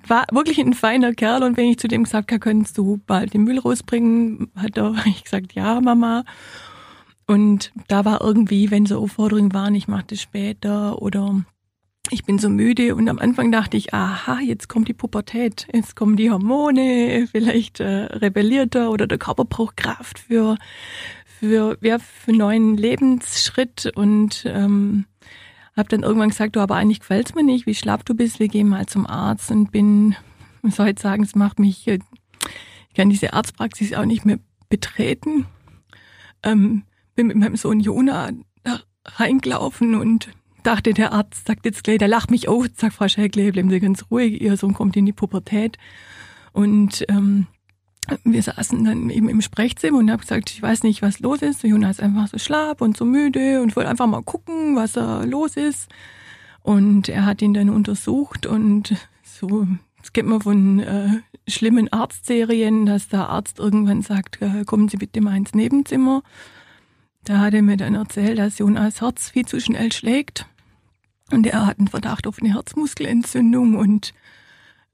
war 0.05 0.25
wirklich 0.31 0.59
ein 0.59 0.73
feiner 0.73 1.13
Kerl 1.13 1.43
und 1.43 1.55
wenn 1.55 1.69
ich 1.69 1.79
zu 1.79 1.87
dem 1.87 2.03
gesagt 2.03 2.31
habe, 2.31 2.39
könntest 2.39 2.77
du 2.77 2.99
bald 3.07 3.33
den 3.33 3.45
Müll 3.45 3.59
rausbringen, 3.59 4.51
hat 4.55 4.77
er 4.77 4.93
ich 5.05 5.23
gesagt, 5.23 5.53
ja, 5.53 5.79
Mama. 5.79 6.25
Und 7.25 7.71
da 7.87 8.05
war 8.05 8.21
irgendwie, 8.21 8.71
wenn 8.71 8.85
so 8.85 8.99
Aufforderungen 8.99 9.53
waren, 9.53 9.75
ich 9.75 9.87
mache 9.87 10.05
das 10.07 10.21
später 10.21 11.01
oder 11.01 11.43
ich 12.09 12.23
bin 12.25 12.39
so 12.39 12.49
müde 12.49 12.95
und 12.95 13.09
am 13.09 13.19
Anfang 13.19 13.51
dachte 13.51 13.77
ich, 13.77 13.93
aha, 13.93 14.39
jetzt 14.39 14.69
kommt 14.69 14.87
die 14.87 14.93
Pubertät, 14.93 15.67
jetzt 15.73 15.95
kommen 15.95 16.15
die 16.15 16.31
Hormone, 16.31 17.27
vielleicht 17.31 17.79
äh, 17.79 18.05
rebelliert 18.05 18.75
er 18.75 18.91
oder 18.91 19.07
der 19.07 19.17
Körper 19.17 19.45
braucht 19.45 19.77
Kraft 19.77 20.19
für 20.19 20.57
für, 21.39 21.77
ja, 21.81 21.99
für 21.99 22.31
einen 22.31 22.37
neuen 22.39 22.77
Lebensschritt 22.77 23.91
und 23.95 24.43
ähm, 24.47 25.05
habe 25.75 25.89
dann 25.89 26.01
irgendwann 26.01 26.29
gesagt, 26.29 26.55
du, 26.55 26.59
aber 26.59 26.75
eigentlich 26.75 27.01
gefällt's 27.01 27.35
mir 27.35 27.43
nicht, 27.43 27.67
wie 27.67 27.75
schlapp 27.75 28.05
du 28.05 28.15
bist, 28.15 28.39
wir 28.39 28.47
gehen 28.47 28.67
mal 28.67 28.87
zum 28.87 29.05
Arzt 29.05 29.51
und 29.51 29.71
bin, 29.71 30.15
ich 30.63 30.73
soll 30.73 30.87
jetzt 30.87 31.03
sagen, 31.03 31.23
es 31.23 31.35
macht 31.35 31.59
mich, 31.59 31.87
äh, 31.87 31.99
ich 32.89 32.95
kann 32.95 33.09
diese 33.11 33.33
Arztpraxis 33.33 33.93
auch 33.93 34.05
nicht 34.05 34.25
mehr 34.25 34.39
betreten. 34.69 35.45
Ähm, 36.41 36.83
bin 37.15 37.27
mit 37.27 37.37
meinem 37.37 37.55
Sohn 37.55 37.79
Jona 37.79 38.31
da 38.63 38.79
reingelaufen 39.05 39.95
und 39.95 40.29
dachte, 40.67 40.93
der 40.93 41.13
Arzt 41.13 41.47
sagt 41.47 41.65
jetzt 41.65 41.83
gleich, 41.83 41.97
der 41.97 42.09
lacht 42.09 42.29
mich 42.29 42.49
aus, 42.49 42.67
sagt 42.75 42.93
Frau 42.93 43.07
Schägle, 43.07 43.51
bleiben 43.51 43.69
Sie 43.69 43.79
ganz 43.79 44.05
ruhig, 44.11 44.41
Ihr 44.41 44.57
Sohn 44.57 44.73
kommt 44.73 44.97
in 44.97 45.05
die 45.05 45.13
Pubertät. 45.13 45.77
Und 46.51 47.05
ähm, 47.07 47.47
wir 48.23 48.43
saßen 48.43 48.83
dann 48.83 49.09
eben 49.09 49.29
im 49.29 49.41
Sprechzimmer 49.41 49.99
und 49.99 50.11
habe 50.11 50.21
gesagt, 50.21 50.49
ich 50.49 50.61
weiß 50.61 50.83
nicht, 50.83 51.01
was 51.01 51.19
los 51.19 51.41
ist. 51.41 51.63
Jonas 51.63 51.97
ist 51.97 52.03
einfach 52.03 52.27
so 52.27 52.37
schlapp 52.37 52.81
und 52.81 52.97
so 52.97 53.05
müde 53.05 53.61
und 53.61 53.75
wollte 53.75 53.89
einfach 53.89 54.07
mal 54.07 54.23
gucken, 54.23 54.75
was 54.75 54.93
da 54.93 55.23
los 55.23 55.55
ist. 55.55 55.89
Und 56.63 57.07
er 57.07 57.25
hat 57.25 57.41
ihn 57.41 57.53
dann 57.53 57.69
untersucht 57.69 58.45
und 58.45 58.95
so, 59.23 59.67
es 60.03 60.11
gibt 60.11 60.27
man 60.27 60.41
von 60.41 60.79
äh, 60.79 61.21
schlimmen 61.47 61.91
Arztserien, 61.91 62.85
dass 62.85 63.07
der 63.07 63.29
Arzt 63.29 63.59
irgendwann 63.59 64.01
sagt, 64.01 64.41
äh, 64.41 64.65
kommen 64.65 64.89
Sie 64.89 64.97
bitte 64.97 65.21
mal 65.21 65.37
ins 65.37 65.53
Nebenzimmer. 65.53 66.23
da 67.23 67.39
hat 67.39 67.53
er 67.53 67.61
mir 67.61 67.77
dann 67.77 67.95
erzählt, 67.95 68.37
dass 68.37 68.57
Jonas 68.57 69.01
Herz 69.01 69.29
viel 69.29 69.45
zu 69.45 69.61
schnell 69.61 69.91
schlägt. 69.91 70.45
Und 71.31 71.45
er 71.45 71.65
hat 71.65 71.79
einen 71.79 71.87
Verdacht 71.87 72.27
auf 72.27 72.39
eine 72.39 72.53
Herzmuskelentzündung 72.53 73.75
und 73.75 74.13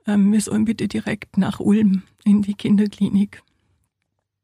ähm, 0.08 0.32
wir 0.32 0.42
sollen 0.42 0.66
bitte 0.66 0.88
direkt 0.88 1.38
nach 1.38 1.60
Ulm 1.60 2.04
in 2.24 2.42
die 2.42 2.56
Kinderklinik. 2.56 3.44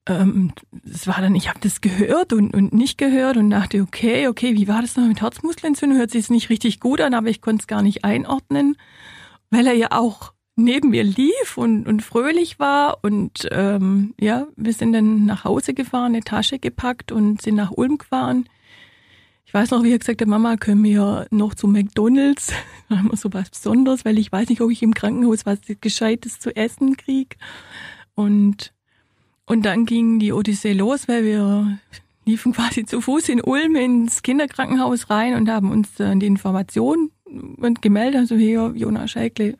Ähm, 0.06 0.54
das 0.72 1.08
war 1.08 1.22
dann, 1.22 1.36
ich 1.36 1.50
habe 1.50 1.60
das 1.62 1.82
gehört 1.82 2.34
und, 2.34 2.54
und 2.54 2.74
nicht 2.74 2.98
gehört 2.98 3.38
und 3.38 3.50
dachte, 3.50 3.82
okay, 3.82 4.28
okay, 4.28 4.56
wie 4.56 4.68
war 4.68 4.82
das 4.82 4.96
noch 4.96 5.08
mit 5.08 5.22
Herzmuskelentzündung? 5.22 5.98
Hört 5.98 6.12
sich 6.12 6.22
jetzt 6.22 6.32
nicht 6.32 6.50
richtig 6.50 6.80
gut 6.80 7.02
an, 7.02 7.14
aber 7.14 7.28
ich 7.28 7.42
konnte 7.42 7.62
es 7.62 7.68
gar 7.68 7.82
nicht 7.82 8.04
einordnen, 8.04 8.78
weil 9.50 9.68
er 9.68 9.74
ja 9.74 9.88
auch 9.92 10.34
neben 10.56 10.90
mir 10.90 11.04
lief 11.04 11.58
und, 11.58 11.88
und 11.88 12.02
fröhlich 12.02 12.60
war. 12.60 13.04
Und 13.04 13.48
ähm, 13.52 14.14
ja, 14.20 14.48
wir 14.56 14.74
sind 14.74 14.94
dann 14.94 15.26
nach 15.26 15.44
Hause 15.44 15.74
gefahren, 15.74 16.14
eine 16.14 16.22
Tasche 16.22 16.60
gepackt 16.60 17.12
und 17.12 17.42
sind 17.42 17.56
nach 17.56 17.72
Ulm 17.72 17.98
gefahren. 17.98 18.46
Ich 19.50 19.54
weiß 19.56 19.72
noch, 19.72 19.82
wie 19.82 19.92
er 19.92 19.98
gesagt 19.98 20.22
hat, 20.22 20.28
Mama, 20.28 20.58
können 20.58 20.84
wir 20.84 21.26
noch 21.32 21.56
zu 21.56 21.68
McDonalds? 21.68 22.54
Da 22.88 22.98
haben 22.98 23.10
wir 23.10 23.18
so 23.18 23.34
was 23.34 23.50
Besonderes, 23.50 24.06
weil 24.06 24.20
ich 24.20 24.32
weiß 24.32 24.48
nicht, 24.50 24.62
ob 24.62 24.70
ich 24.70 24.84
im 24.84 24.94
Krankenhaus 24.94 25.48
was 25.48 25.58
Gescheites 25.82 26.40
zu 26.40 26.56
essen 26.56 26.98
krieg. 26.98 27.36
Und, 28.14 28.74
und 29.48 29.66
dann 29.66 29.88
ging 29.88 30.20
die 30.20 30.34
Odyssee 30.34 30.74
los, 30.74 31.08
weil 31.08 31.24
wir 31.24 31.80
liefen 32.26 32.54
quasi 32.54 32.86
zu 32.86 33.02
Fuß 33.02 33.30
in 33.30 33.42
Ulm 33.42 33.76
ins 33.76 34.22
Kinderkrankenhaus 34.22 35.10
rein 35.10 35.34
und 35.34 35.50
haben 35.50 35.72
uns 35.72 36.00
äh, 36.00 36.16
die 36.16 36.28
Information 36.28 37.10
gemeldet, 37.82 38.22
also 38.22 38.36
hier, 38.36 38.72
Jonas 38.76 39.10
Scheikle, 39.10 39.58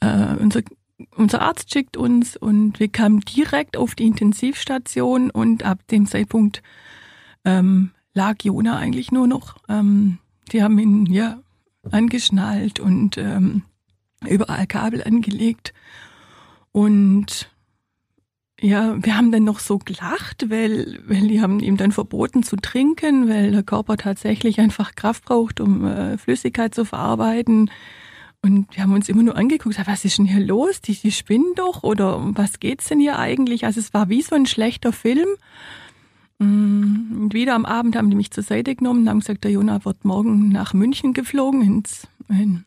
äh, 0.00 0.36
unser, 0.38 0.60
unser 1.16 1.40
Arzt 1.40 1.72
schickt 1.72 1.96
uns 1.96 2.36
und 2.36 2.78
wir 2.78 2.88
kamen 2.88 3.20
direkt 3.20 3.78
auf 3.78 3.94
die 3.94 4.06
Intensivstation 4.06 5.30
und 5.30 5.62
ab 5.64 5.78
dem 5.88 6.04
Zeitpunkt 6.04 6.62
ähm, 7.46 7.92
lag 8.14 8.36
Jona 8.42 8.78
eigentlich 8.78 9.12
nur 9.12 9.26
noch. 9.26 9.56
Ähm, 9.68 10.18
die 10.52 10.62
haben 10.62 10.78
ihn 10.78 11.06
ja 11.06 11.40
angeschnallt 11.90 12.80
und 12.80 13.18
ähm, 13.18 13.62
überall 14.26 14.66
Kabel 14.66 15.02
angelegt 15.04 15.74
und 16.72 17.50
ja, 18.60 18.96
wir 19.04 19.16
haben 19.16 19.30
dann 19.30 19.44
noch 19.44 19.58
so 19.58 19.78
gelacht, 19.78 20.48
weil, 20.48 21.00
weil 21.06 21.28
die 21.28 21.40
haben 21.40 21.60
ihm 21.60 21.76
dann 21.76 21.92
verboten 21.92 22.42
zu 22.42 22.56
trinken, 22.56 23.28
weil 23.28 23.50
der 23.50 23.62
Körper 23.62 23.96
tatsächlich 23.96 24.58
einfach 24.58 24.94
Kraft 24.94 25.24
braucht, 25.24 25.60
um 25.60 25.84
äh, 25.84 26.16
Flüssigkeit 26.18 26.74
zu 26.74 26.84
verarbeiten. 26.84 27.70
Und 28.42 28.74
wir 28.74 28.82
haben 28.82 28.94
uns 28.94 29.08
immer 29.08 29.22
nur 29.22 29.36
angeguckt, 29.36 29.76
was 29.86 30.04
ist 30.04 30.18
denn 30.18 30.26
hier 30.26 30.44
los? 30.44 30.80
Die, 30.80 30.94
die 30.94 31.12
spinnen 31.12 31.54
doch 31.56 31.82
oder 31.82 32.18
was 32.34 32.58
geht's 32.60 32.88
denn 32.88 33.00
hier 33.00 33.18
eigentlich? 33.18 33.64
Also 33.64 33.80
es 33.80 33.92
war 33.92 34.08
wie 34.08 34.22
so 34.22 34.34
ein 34.34 34.46
schlechter 34.46 34.92
Film. 34.92 35.28
Mm, 36.44 37.22
und 37.22 37.34
wieder 37.34 37.54
am 37.54 37.64
Abend 37.64 37.96
haben 37.96 38.10
die 38.10 38.16
mich 38.16 38.30
zur 38.30 38.42
Seite 38.42 38.74
genommen 38.74 39.02
und 39.02 39.08
haben 39.08 39.20
gesagt, 39.20 39.44
der 39.44 39.50
Jonah 39.50 39.84
wird 39.84 40.04
morgen 40.04 40.48
nach 40.48 40.74
München 40.74 41.12
geflogen 41.12 41.62
ins, 41.62 42.06
in, 42.28 42.64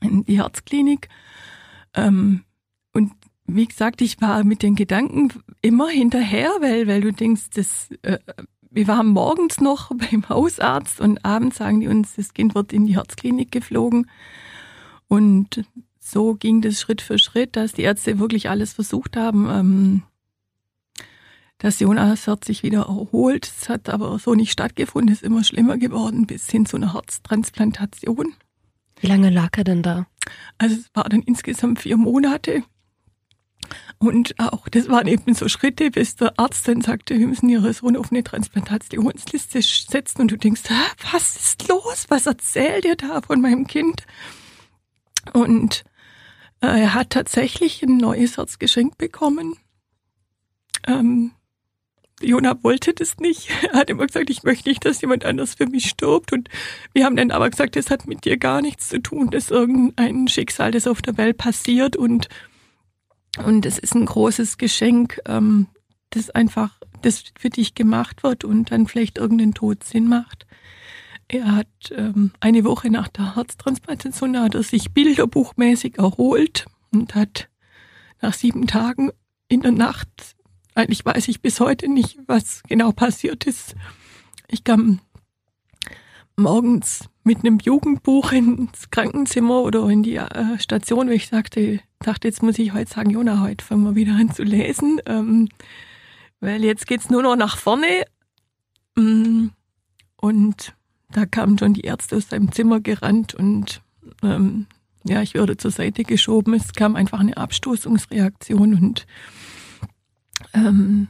in 0.00 0.24
die 0.24 0.38
Herzklinik. 0.38 1.08
Ähm, 1.94 2.42
und 2.92 3.12
wie 3.46 3.66
gesagt, 3.66 4.02
ich 4.02 4.20
war 4.20 4.44
mit 4.44 4.62
den 4.62 4.74
Gedanken 4.74 5.32
immer 5.60 5.88
hinterher, 5.88 6.50
weil, 6.60 6.86
weil 6.86 7.00
du 7.00 7.12
denkst, 7.12 7.50
das, 7.54 7.88
äh, 8.02 8.18
wir 8.70 8.88
waren 8.88 9.08
morgens 9.08 9.60
noch 9.60 9.90
beim 10.10 10.28
Hausarzt 10.28 11.00
und 11.00 11.24
abends 11.24 11.58
sagen 11.58 11.80
die 11.80 11.88
uns, 11.88 12.16
das 12.16 12.34
Kind 12.34 12.54
wird 12.54 12.72
in 12.72 12.86
die 12.86 12.96
Herzklinik 12.96 13.52
geflogen. 13.52 14.10
Und 15.08 15.64
so 15.98 16.34
ging 16.34 16.62
das 16.62 16.80
Schritt 16.80 17.02
für 17.02 17.18
Schritt, 17.18 17.54
dass 17.56 17.74
die 17.74 17.82
Ärzte 17.82 18.18
wirklich 18.18 18.48
alles 18.48 18.72
versucht 18.72 19.16
haben, 19.16 19.48
ähm, 19.50 20.02
dass 21.62 21.78
Jonas 21.78 22.26
Herz 22.26 22.46
sich 22.46 22.64
wieder 22.64 22.80
erholt. 22.80 23.50
Es 23.56 23.68
hat 23.68 23.88
aber 23.88 24.18
so 24.18 24.34
nicht 24.34 24.50
stattgefunden, 24.50 25.12
ist 25.14 25.22
immer 25.22 25.44
schlimmer 25.44 25.78
geworden, 25.78 26.26
bis 26.26 26.50
hin 26.50 26.66
zu 26.66 26.76
einer 26.76 26.92
Herztransplantation. 26.92 28.34
Wie 29.00 29.06
lange 29.06 29.30
lag 29.30 29.56
er 29.56 29.62
denn 29.62 29.82
da? 29.82 30.06
Also 30.58 30.74
es 30.74 30.90
war 30.92 31.04
dann 31.04 31.22
insgesamt 31.22 31.78
vier 31.78 31.96
Monate. 31.96 32.64
Und 33.98 34.34
auch 34.40 34.68
das 34.68 34.88
waren 34.88 35.06
eben 35.06 35.34
so 35.34 35.48
Schritte, 35.48 35.92
bis 35.92 36.16
der 36.16 36.36
Arzt 36.36 36.66
dann 36.66 36.80
sagte, 36.80 37.16
wir 37.16 37.28
müssen 37.28 37.48
Ihre 37.48 37.72
Sohn 37.72 37.96
auf 37.96 38.10
eine 38.10 38.24
Transplantationsliste 38.24 39.62
setzen. 39.62 40.22
Und 40.22 40.32
du 40.32 40.36
denkst, 40.36 40.62
was 41.12 41.36
ist 41.36 41.68
los? 41.68 42.06
Was 42.08 42.26
erzählt 42.26 42.84
ihr 42.84 42.96
da 42.96 43.22
von 43.22 43.40
meinem 43.40 43.68
Kind? 43.68 44.04
Und 45.32 45.84
äh, 46.60 46.66
er 46.66 46.94
hat 46.94 47.10
tatsächlich 47.10 47.84
ein 47.84 47.98
neues 47.98 48.36
Herz 48.36 48.58
geschenkt 48.58 48.98
bekommen. 48.98 49.54
Ähm, 50.88 51.30
Jona 52.22 52.62
wollte 52.62 52.94
das 52.94 53.18
nicht. 53.18 53.50
Er 53.72 53.80
hat 53.80 53.90
immer 53.90 54.06
gesagt, 54.06 54.30
ich 54.30 54.42
möchte 54.42 54.68
nicht, 54.68 54.84
dass 54.84 55.00
jemand 55.00 55.24
anders 55.24 55.54
für 55.54 55.66
mich 55.66 55.88
stirbt. 55.88 56.32
Und 56.32 56.48
wir 56.92 57.04
haben 57.04 57.16
dann 57.16 57.30
aber 57.30 57.50
gesagt, 57.50 57.76
das 57.76 57.90
hat 57.90 58.06
mit 58.06 58.24
dir 58.24 58.36
gar 58.36 58.62
nichts 58.62 58.88
zu 58.88 59.00
tun. 59.00 59.30
Das 59.30 59.44
ist 59.44 59.50
irgendein 59.50 60.28
Schicksal, 60.28 60.70
das 60.70 60.86
auf 60.86 61.02
der 61.02 61.16
Welt 61.16 61.38
passiert. 61.38 61.96
Und, 61.96 62.28
und 63.44 63.66
es 63.66 63.78
ist 63.78 63.94
ein 63.94 64.06
großes 64.06 64.58
Geschenk, 64.58 65.20
ähm, 65.26 65.68
das 66.10 66.30
einfach, 66.30 66.78
das 67.02 67.24
für 67.38 67.50
dich 67.50 67.74
gemacht 67.74 68.22
wird 68.22 68.44
und 68.44 68.70
dann 68.70 68.86
vielleicht 68.86 69.18
irgendein 69.18 69.54
Tod 69.54 69.84
Sinn 69.84 70.08
macht. 70.08 70.46
Er 71.28 71.56
hat 71.56 71.66
ähm, 71.92 72.32
eine 72.40 72.64
Woche 72.64 72.90
nach 72.90 73.08
der 73.08 73.36
Herztransplantation 73.36 74.38
hat 74.38 74.54
er 74.54 74.62
sich 74.62 74.92
bilderbuchmäßig 74.92 75.98
erholt 75.98 76.66
und 76.92 77.14
hat 77.14 77.48
nach 78.20 78.34
sieben 78.34 78.66
Tagen 78.66 79.10
in 79.48 79.62
der 79.62 79.72
Nacht, 79.72 80.36
eigentlich 80.74 81.04
weiß 81.04 81.28
ich 81.28 81.40
bis 81.40 81.60
heute 81.60 81.88
nicht, 81.88 82.18
was 82.26 82.62
genau 82.68 82.92
passiert 82.92 83.46
ist. 83.46 83.74
Ich 84.48 84.64
kam 84.64 85.00
morgens 86.36 87.08
mit 87.24 87.38
einem 87.38 87.58
Jugendbuch 87.58 88.32
ins 88.32 88.90
Krankenzimmer 88.90 89.62
oder 89.62 89.88
in 89.88 90.02
die 90.02 90.16
äh, 90.16 90.58
Station, 90.58 91.08
wo 91.08 91.12
ich 91.12 91.28
sagte, 91.28 91.80
dachte, 92.00 92.28
jetzt 92.28 92.42
muss 92.42 92.58
ich 92.58 92.72
heute 92.72 92.90
sagen, 92.90 93.10
Jona, 93.10 93.40
heute 93.40 93.64
fangen 93.64 93.84
wir 93.84 93.94
wieder 93.94 94.14
an 94.14 94.32
zu 94.32 94.42
lesen, 94.42 95.00
ähm, 95.06 95.48
weil 96.40 96.64
jetzt 96.64 96.86
geht's 96.86 97.10
nur 97.10 97.22
noch 97.22 97.36
nach 97.36 97.56
vorne. 97.56 98.04
Mm, 98.96 99.48
und 100.16 100.74
da 101.10 101.26
kamen 101.26 101.58
schon 101.58 101.74
die 101.74 101.82
Ärzte 101.82 102.16
aus 102.16 102.30
seinem 102.30 102.52
Zimmer 102.52 102.80
gerannt 102.80 103.34
und 103.34 103.82
ähm, 104.22 104.66
ja, 105.04 105.22
ich 105.22 105.34
wurde 105.34 105.56
zur 105.56 105.70
Seite 105.70 106.04
geschoben. 106.04 106.54
Es 106.54 106.72
kam 106.72 106.96
einfach 106.96 107.20
eine 107.20 107.36
Abstoßungsreaktion 107.36 108.74
und 108.74 109.06
ähm, 110.54 111.08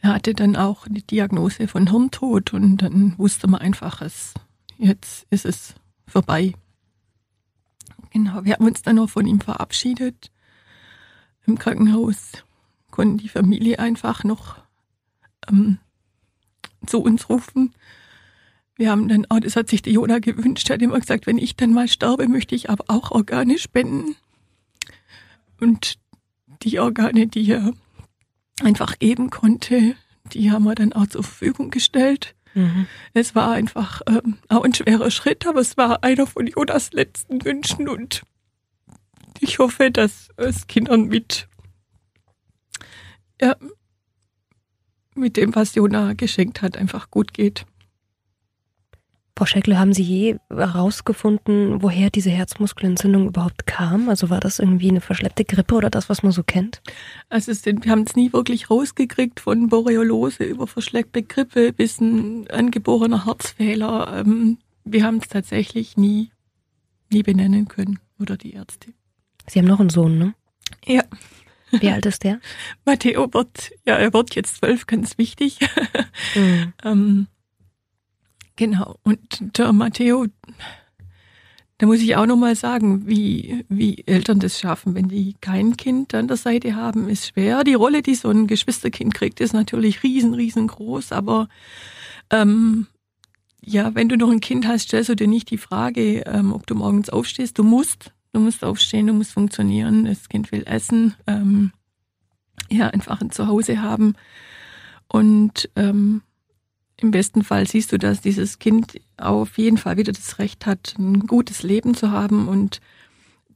er 0.00 0.14
hatte 0.14 0.34
dann 0.34 0.56
auch 0.56 0.86
die 0.88 1.06
Diagnose 1.06 1.68
von 1.68 1.90
Hirntod 1.90 2.52
und 2.52 2.78
dann 2.78 3.18
wusste 3.18 3.48
man 3.48 3.60
einfach, 3.60 4.00
es, 4.00 4.34
jetzt 4.78 5.26
ist 5.30 5.44
es 5.44 5.74
vorbei. 6.06 6.54
Genau, 8.10 8.44
wir 8.44 8.54
haben 8.54 8.66
uns 8.66 8.82
dann 8.82 8.98
auch 8.98 9.10
von 9.10 9.26
ihm 9.26 9.40
verabschiedet. 9.40 10.30
Im 11.46 11.58
Krankenhaus 11.58 12.32
konnten 12.90 13.18
die 13.18 13.28
Familie 13.28 13.78
einfach 13.78 14.24
noch 14.24 14.56
ähm, 15.48 15.78
zu 16.86 17.02
uns 17.02 17.28
rufen 17.28 17.74
wir 18.80 18.90
haben 18.90 19.08
dann, 19.08 19.26
oh, 19.28 19.38
das 19.38 19.56
hat 19.56 19.68
sich 19.68 19.82
die 19.82 19.92
Jona 19.92 20.20
gewünscht, 20.20 20.70
hat 20.70 20.80
immer 20.80 20.98
gesagt, 20.98 21.26
wenn 21.26 21.36
ich 21.36 21.54
dann 21.54 21.74
mal 21.74 21.86
sterbe, 21.86 22.26
möchte 22.28 22.54
ich 22.54 22.70
aber 22.70 22.84
auch 22.88 23.10
Organe 23.10 23.58
spenden. 23.58 24.16
Und 25.60 25.98
die 26.62 26.80
Organe, 26.80 27.26
die 27.26 27.46
er 27.50 27.74
einfach 28.62 28.98
geben 28.98 29.30
konnte, 29.30 29.96
die 30.32 30.50
haben 30.50 30.64
wir 30.64 30.74
dann 30.74 30.92
auch 30.92 31.06
zur 31.06 31.22
Verfügung 31.22 31.70
gestellt. 31.70 32.34
Mhm. 32.54 32.86
Es 33.14 33.34
war 33.34 33.52
einfach 33.52 34.02
ähm, 34.08 34.38
auch 34.48 34.64
ein 34.64 34.74
schwerer 34.74 35.10
Schritt, 35.10 35.46
aber 35.46 35.60
es 35.60 35.76
war 35.76 36.02
einer 36.02 36.26
von 36.26 36.46
Jonas 36.46 36.92
letzten 36.92 37.44
Wünschen 37.44 37.88
und 37.88 38.22
ich 39.40 39.58
hoffe, 39.58 39.90
dass 39.90 40.28
es 40.36 40.66
Kindern 40.66 41.06
mit, 41.06 41.48
ja, 43.40 43.56
mit 45.14 45.36
dem, 45.36 45.54
was 45.54 45.74
Jona 45.74 46.12
geschenkt 46.14 46.62
hat, 46.62 46.76
einfach 46.76 47.10
gut 47.10 47.32
geht. 47.32 47.66
Frau 49.36 49.46
Scheckle, 49.46 49.78
haben 49.78 49.92
Sie 49.92 50.02
je 50.02 50.36
herausgefunden, 50.50 51.82
woher 51.82 52.10
diese 52.10 52.30
Herzmuskelentzündung 52.30 53.28
überhaupt 53.28 53.66
kam? 53.66 54.08
Also 54.08 54.28
war 54.28 54.40
das 54.40 54.58
irgendwie 54.58 54.90
eine 54.90 55.00
verschleppte 55.00 55.44
Grippe 55.44 55.74
oder 55.74 55.88
das, 55.88 56.08
was 56.08 56.22
man 56.22 56.32
so 56.32 56.42
kennt? 56.42 56.82
Also 57.30 57.52
sind, 57.52 57.84
wir 57.84 57.92
haben 57.92 58.02
es 58.02 58.16
nie 58.16 58.32
wirklich 58.32 58.70
rausgekriegt 58.70 59.40
von 59.40 59.68
Boreolose 59.68 60.44
über 60.44 60.66
verschleppte 60.66 61.22
Grippe 61.22 61.72
bis 61.72 62.00
ein 62.00 62.50
angeborener 62.50 63.24
Herzfehler. 63.24 64.20
Ähm, 64.20 64.58
wir 64.84 65.04
haben 65.04 65.18
es 65.18 65.28
tatsächlich 65.28 65.96
nie, 65.96 66.30
nie 67.10 67.22
benennen 67.22 67.66
können 67.68 67.98
oder 68.18 68.36
die 68.36 68.52
Ärzte. 68.52 68.92
Sie 69.46 69.58
haben 69.58 69.66
noch 69.66 69.80
einen 69.80 69.90
Sohn, 69.90 70.18
ne? 70.18 70.34
Ja. 70.84 71.04
Wie 71.70 71.90
alt 71.90 72.04
ist 72.06 72.24
der? 72.24 72.40
Matteo 72.84 73.32
wird, 73.32 73.70
ja, 73.86 73.96
er 73.96 74.12
wird 74.12 74.34
jetzt 74.34 74.56
zwölf, 74.56 74.86
ganz 74.86 75.18
wichtig. 75.18 75.60
Mhm. 76.34 76.72
ähm, 76.84 77.26
Genau. 78.60 78.96
Und 79.04 79.56
der 79.56 79.72
Matteo, 79.72 80.26
da 81.78 81.86
muss 81.86 82.00
ich 82.00 82.14
auch 82.16 82.26
nochmal 82.26 82.54
sagen, 82.54 83.08
wie, 83.08 83.64
wie 83.70 84.04
Eltern 84.04 84.38
das 84.38 84.60
schaffen, 84.60 84.94
wenn 84.94 85.08
die 85.08 85.34
kein 85.40 85.78
Kind 85.78 86.14
an 86.14 86.28
der 86.28 86.36
Seite 86.36 86.76
haben, 86.76 87.08
ist 87.08 87.28
schwer. 87.28 87.64
Die 87.64 87.72
Rolle, 87.72 88.02
die 88.02 88.14
so 88.14 88.28
ein 88.28 88.46
Geschwisterkind 88.46 89.14
kriegt, 89.14 89.40
ist 89.40 89.54
natürlich 89.54 90.02
riesen, 90.02 90.34
riesengroß, 90.34 91.12
aber 91.12 91.48
ähm, 92.28 92.86
ja, 93.64 93.94
wenn 93.94 94.10
du 94.10 94.18
noch 94.18 94.30
ein 94.30 94.40
Kind 94.40 94.68
hast, 94.68 94.88
stellst 94.88 95.08
du 95.08 95.16
dir 95.16 95.26
nicht 95.26 95.50
die 95.50 95.56
Frage, 95.56 96.24
ähm, 96.26 96.52
ob 96.52 96.66
du 96.66 96.74
morgens 96.74 97.08
aufstehst. 97.08 97.58
Du 97.58 97.64
musst, 97.64 98.12
du 98.34 98.40
musst 98.40 98.62
aufstehen, 98.62 99.06
du 99.06 99.14
musst 99.14 99.32
funktionieren. 99.32 100.04
Das 100.04 100.28
Kind 100.28 100.52
will 100.52 100.64
essen, 100.66 101.14
ähm, 101.26 101.72
ja, 102.68 102.88
einfach 102.88 103.22
ein 103.22 103.30
Zuhause 103.30 103.80
haben. 103.80 104.16
Und 105.08 105.70
ähm, 105.76 106.20
im 107.02 107.10
besten 107.10 107.42
Fall 107.42 107.66
siehst 107.66 107.92
du, 107.92 107.98
dass 107.98 108.20
dieses 108.20 108.58
Kind 108.58 109.00
auf 109.16 109.58
jeden 109.58 109.78
Fall 109.78 109.96
wieder 109.96 110.12
das 110.12 110.38
Recht 110.38 110.66
hat, 110.66 110.94
ein 110.98 111.26
gutes 111.26 111.62
Leben 111.62 111.94
zu 111.94 112.10
haben 112.10 112.48
und 112.48 112.80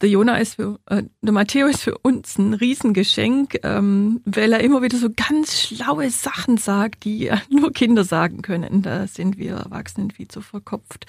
der 0.01 0.09
Jona 0.11 0.37
ist 0.37 0.57
für, 0.57 0.81
äh, 0.87 1.05
der 1.23 1.33
Matteo 1.33 1.67
ist 1.67 1.83
für 1.83 1.97
uns 1.99 2.37
ein 2.37 2.55
Riesengeschenk, 2.55 3.61
ähm, 3.63 4.21
weil 4.25 4.53
er 4.53 4.61
immer 4.61 4.83
wieder 4.83 4.99
so 4.99 5.09
ganz 5.15 5.61
schlaue 5.61 6.11
Sachen 6.11 6.57
sagt, 6.57 7.05
die 7.05 7.31
nur 7.49 7.73
Kinder 7.73 8.05
sagen 8.05 8.43
können. 8.43 8.83
Da 8.83 9.07
sind 9.07 9.39
wir 9.39 9.55
Erwachsenen 9.55 10.11
viel 10.11 10.29
zu 10.29 10.41
verkopft. 10.41 11.07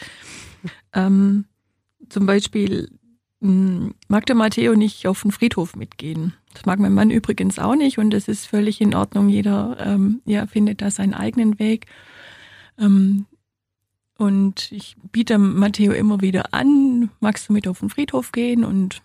Ähm, 0.93 1.45
zum 2.09 2.25
Beispiel 2.25 2.89
mh, 3.39 3.91
mag 4.07 4.25
der 4.27 4.35
Matteo 4.35 4.75
nicht 4.75 5.07
auf 5.07 5.23
den 5.23 5.31
Friedhof 5.31 5.75
mitgehen. 5.75 6.33
Das 6.53 6.65
mag 6.65 6.79
mein 6.79 6.93
Mann 6.93 7.09
übrigens 7.09 7.59
auch 7.59 7.75
nicht 7.75 7.97
und 7.97 8.11
das 8.11 8.27
ist 8.27 8.45
völlig 8.45 8.79
in 8.81 8.95
Ordnung. 8.95 9.29
Jeder 9.29 9.77
ähm, 9.79 10.21
ja, 10.25 10.47
findet 10.47 10.81
da 10.81 10.91
seinen 10.91 11.13
eigenen 11.13 11.59
Weg. 11.59 11.87
Ähm, 12.79 13.25
und 14.17 14.72
ich 14.72 14.96
biete 15.12 15.38
Matteo 15.38 15.91
immer 15.91 16.22
wieder 16.22 16.53
an, 16.53 17.10
magst 17.20 17.50
du 17.50 17.53
mit 17.53 17.67
auf 17.67 17.79
den 17.79 17.89
Friedhof 17.89 18.32
gehen? 18.32 18.63
Und 18.63 19.01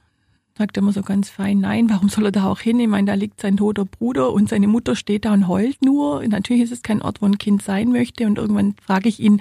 sagt 0.61 0.77
immer 0.77 0.93
so 0.93 1.00
ganz 1.00 1.31
fein, 1.31 1.61
nein, 1.61 1.89
warum 1.89 2.11
soll 2.11 2.27
er 2.27 2.33
da 2.33 2.45
auch 2.45 2.61
hin? 2.61 2.79
Ich 2.81 2.87
meine, 2.87 3.07
da 3.07 3.15
liegt 3.15 3.41
sein 3.41 3.57
toter 3.57 3.87
Bruder 3.87 4.31
und 4.33 4.50
seine 4.50 4.69
Mutter 4.69 4.95
steht 4.95 5.25
da 5.25 5.33
und 5.33 5.49
heult 5.49 5.83
nur. 5.83 6.23
Natürlich 6.29 6.65
ist 6.65 6.73
es 6.73 6.83
kein 6.83 7.00
Ort, 7.00 7.23
wo 7.23 7.27
ein 7.27 7.39
Kind 7.39 7.62
sein 7.62 7.91
möchte. 7.93 8.27
Und 8.27 8.37
irgendwann 8.37 8.75
frage 8.85 9.09
ich 9.09 9.21
ihn, 9.21 9.41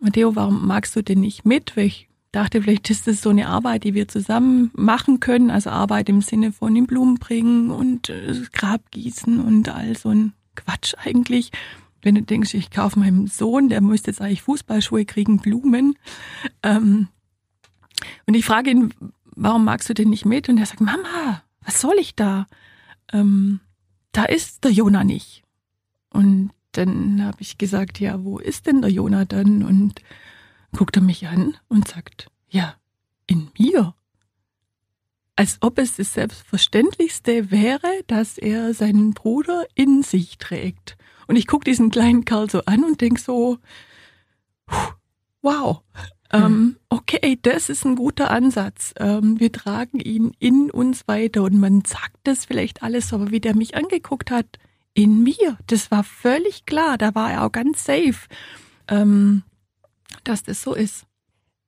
Matteo, 0.00 0.34
warum 0.34 0.66
magst 0.66 0.96
du 0.96 1.02
denn 1.02 1.20
nicht 1.20 1.44
mit? 1.44 1.76
Weil 1.76 1.84
ich 1.84 2.08
dachte, 2.32 2.62
vielleicht 2.62 2.88
ist 2.88 3.06
das 3.06 3.20
so 3.20 3.28
eine 3.28 3.46
Arbeit, 3.46 3.84
die 3.84 3.92
wir 3.92 4.08
zusammen 4.08 4.70
machen 4.74 5.20
können. 5.20 5.50
Also 5.50 5.68
Arbeit 5.68 6.08
im 6.08 6.22
Sinne 6.22 6.50
von 6.50 6.74
den 6.74 6.86
Blumen 6.86 7.16
bringen 7.16 7.70
und 7.70 8.08
äh, 8.08 8.34
Grab 8.52 8.90
gießen 8.90 9.38
und 9.38 9.68
all 9.68 9.98
so 9.98 10.08
ein 10.08 10.32
Quatsch 10.56 10.94
eigentlich 10.96 11.52
wenn 12.02 12.16
du 12.16 12.22
denkst, 12.22 12.54
ich 12.54 12.70
kaufe 12.70 12.98
meinem 12.98 13.28
Sohn, 13.28 13.68
der 13.68 13.80
müsste 13.80 14.10
jetzt 14.10 14.20
eigentlich 14.20 14.42
Fußballschuhe 14.42 15.04
kriegen, 15.04 15.38
Blumen. 15.38 15.96
Ähm, 16.62 17.08
und 18.26 18.34
ich 18.34 18.44
frage 18.44 18.70
ihn, 18.70 18.92
warum 19.36 19.64
magst 19.64 19.88
du 19.88 19.94
denn 19.94 20.10
nicht 20.10 20.24
mit? 20.24 20.48
Und 20.48 20.58
er 20.58 20.66
sagt, 20.66 20.80
Mama, 20.80 21.42
was 21.60 21.80
soll 21.80 21.94
ich 21.98 22.14
da? 22.14 22.46
Ähm, 23.12 23.60
da 24.10 24.24
ist 24.24 24.64
der 24.64 24.72
Jona 24.72 25.04
nicht. 25.04 25.42
Und 26.10 26.50
dann 26.72 27.24
habe 27.24 27.38
ich 27.40 27.58
gesagt, 27.58 28.00
ja, 28.00 28.24
wo 28.24 28.38
ist 28.38 28.66
denn 28.66 28.82
der 28.82 28.90
Jona 28.90 29.24
dann? 29.24 29.62
Und 29.62 30.02
guckt 30.76 30.96
er 30.96 31.02
mich 31.02 31.28
an 31.28 31.56
und 31.68 31.88
sagt, 31.88 32.30
ja, 32.48 32.74
in 33.26 33.50
mir. 33.58 33.94
Als 35.36 35.58
ob 35.60 35.78
es 35.78 35.96
das 35.96 36.14
Selbstverständlichste 36.14 37.50
wäre, 37.50 38.02
dass 38.06 38.38
er 38.38 38.74
seinen 38.74 39.14
Bruder 39.14 39.64
in 39.74 40.02
sich 40.02 40.38
trägt. 40.38 40.96
Und 41.26 41.36
ich 41.36 41.46
gucke 41.46 41.64
diesen 41.64 41.90
kleinen 41.90 42.24
Kerl 42.24 42.50
so 42.50 42.62
an 42.66 42.84
und 42.84 43.00
denk 43.00 43.18
so, 43.18 43.58
wow, 45.42 45.82
ähm, 46.32 46.76
okay, 46.88 47.38
das 47.42 47.68
ist 47.68 47.84
ein 47.84 47.96
guter 47.96 48.30
Ansatz. 48.30 48.94
Ähm, 48.98 49.38
wir 49.38 49.52
tragen 49.52 50.00
ihn 50.00 50.34
in 50.38 50.70
uns 50.70 51.06
weiter 51.06 51.42
und 51.42 51.58
man 51.58 51.84
sagt 51.84 52.16
das 52.24 52.46
vielleicht 52.46 52.82
alles, 52.82 53.12
aber 53.12 53.30
wie 53.30 53.40
der 53.40 53.54
mich 53.54 53.76
angeguckt 53.76 54.30
hat, 54.30 54.46
in 54.94 55.22
mir, 55.22 55.58
das 55.66 55.90
war 55.90 56.04
völlig 56.04 56.64
klar, 56.66 56.98
da 56.98 57.14
war 57.14 57.32
er 57.32 57.44
auch 57.44 57.52
ganz 57.52 57.84
safe, 57.84 58.28
ähm, 58.88 59.42
dass 60.24 60.42
das 60.42 60.62
so 60.62 60.74
ist. 60.74 61.06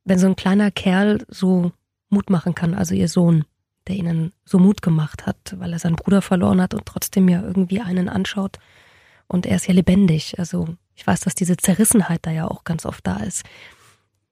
Wenn 0.04 0.18
so 0.18 0.26
ein 0.26 0.36
kleiner 0.36 0.70
Kerl 0.70 1.24
so 1.28 1.72
Mut 2.10 2.30
machen 2.30 2.54
kann, 2.54 2.74
also 2.74 2.94
ihr 2.94 3.08
Sohn, 3.08 3.44
der 3.86 3.96
ihnen 3.96 4.32
so 4.44 4.58
Mut 4.58 4.82
gemacht 4.82 5.26
hat, 5.26 5.56
weil 5.58 5.72
er 5.72 5.78
seinen 5.78 5.96
Bruder 5.96 6.22
verloren 6.22 6.60
hat 6.60 6.74
und 6.74 6.86
trotzdem 6.86 7.28
ja 7.28 7.42
irgendwie 7.42 7.80
einen 7.80 8.08
anschaut, 8.08 8.58
und 9.28 9.46
er 9.46 9.56
ist 9.56 9.66
ja 9.66 9.74
lebendig. 9.74 10.38
Also 10.38 10.76
ich 10.94 11.06
weiß, 11.06 11.20
dass 11.20 11.34
diese 11.34 11.56
Zerrissenheit 11.56 12.20
da 12.26 12.30
ja 12.30 12.46
auch 12.46 12.64
ganz 12.64 12.86
oft 12.86 13.06
da 13.06 13.16
ist. 13.16 13.44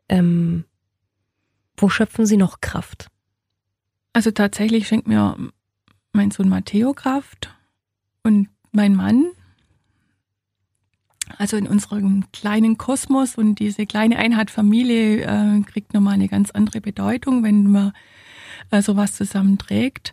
Ähm, 0.08 0.64
wo 1.76 1.88
schöpfen 1.88 2.26
Sie 2.26 2.36
noch 2.36 2.60
Kraft? 2.60 3.08
Also 4.12 4.30
tatsächlich 4.30 4.86
schenkt 4.86 5.08
mir 5.08 5.36
mein 6.12 6.30
Sohn 6.30 6.48
Matteo 6.48 6.92
Kraft 6.92 7.54
und 8.22 8.48
mein 8.70 8.94
Mann. 8.94 9.26
Also 11.38 11.56
in 11.56 11.66
unserem 11.66 12.30
kleinen 12.32 12.76
Kosmos 12.76 13.36
und 13.36 13.56
diese 13.56 13.86
kleine 13.86 14.18
Einheit 14.18 14.50
Familie 14.50 15.22
äh, 15.22 15.60
kriegt 15.62 15.94
nochmal 15.94 16.14
eine 16.14 16.28
ganz 16.28 16.50
andere 16.50 16.80
Bedeutung, 16.80 17.42
wenn 17.42 17.70
man 17.70 17.92
äh, 18.70 18.82
sowas 18.82 19.14
zusammenträgt. 19.14 20.12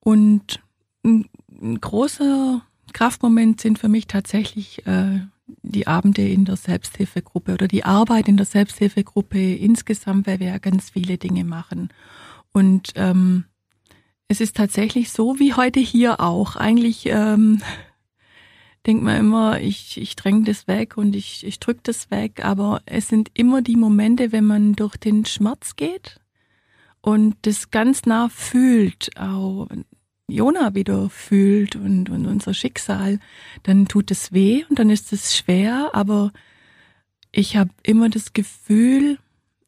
Und 0.00 0.60
ein, 1.04 1.28
ein 1.60 1.80
großer 1.80 2.62
Kraftmoment 2.98 3.60
sind 3.60 3.78
für 3.78 3.88
mich 3.88 4.08
tatsächlich 4.08 4.84
äh, 4.84 5.20
die 5.46 5.86
Abende 5.86 6.26
in 6.26 6.44
der 6.44 6.56
Selbsthilfegruppe 6.56 7.52
oder 7.52 7.68
die 7.68 7.84
Arbeit 7.84 8.26
in 8.26 8.36
der 8.36 8.44
Selbsthilfegruppe 8.44 9.54
insgesamt, 9.54 10.26
weil 10.26 10.40
wir 10.40 10.48
ja 10.48 10.58
ganz 10.58 10.90
viele 10.90 11.16
Dinge 11.16 11.44
machen. 11.44 11.90
Und 12.52 12.94
ähm, 12.96 13.44
es 14.26 14.40
ist 14.40 14.56
tatsächlich 14.56 15.12
so 15.12 15.38
wie 15.38 15.54
heute 15.54 15.78
hier 15.78 16.18
auch. 16.18 16.56
Eigentlich 16.56 17.06
ähm, 17.06 17.62
denkt 18.84 19.04
man 19.04 19.16
immer, 19.16 19.60
ich, 19.60 19.96
ich 19.96 20.16
dränge 20.16 20.42
das 20.42 20.66
weg 20.66 20.96
und 20.96 21.14
ich, 21.14 21.46
ich 21.46 21.60
drücke 21.60 21.82
das 21.84 22.10
weg, 22.10 22.44
aber 22.44 22.82
es 22.84 23.06
sind 23.06 23.30
immer 23.32 23.62
die 23.62 23.76
Momente, 23.76 24.32
wenn 24.32 24.44
man 24.44 24.72
durch 24.72 24.96
den 24.96 25.24
Schmerz 25.24 25.76
geht 25.76 26.18
und 27.00 27.36
das 27.42 27.70
ganz 27.70 28.06
nah 28.06 28.28
fühlt, 28.28 29.16
auch 29.16 29.68
Jona 30.28 30.74
wieder 30.74 31.08
fühlt 31.08 31.74
und, 31.74 32.10
und 32.10 32.26
unser 32.26 32.52
Schicksal, 32.52 33.18
dann 33.62 33.88
tut 33.88 34.10
es 34.10 34.32
weh 34.32 34.64
und 34.68 34.78
dann 34.78 34.90
ist 34.90 35.12
es 35.12 35.36
schwer, 35.36 35.90
aber 35.94 36.32
ich 37.32 37.56
habe 37.56 37.70
immer 37.82 38.10
das 38.10 38.34
Gefühl, 38.34 39.18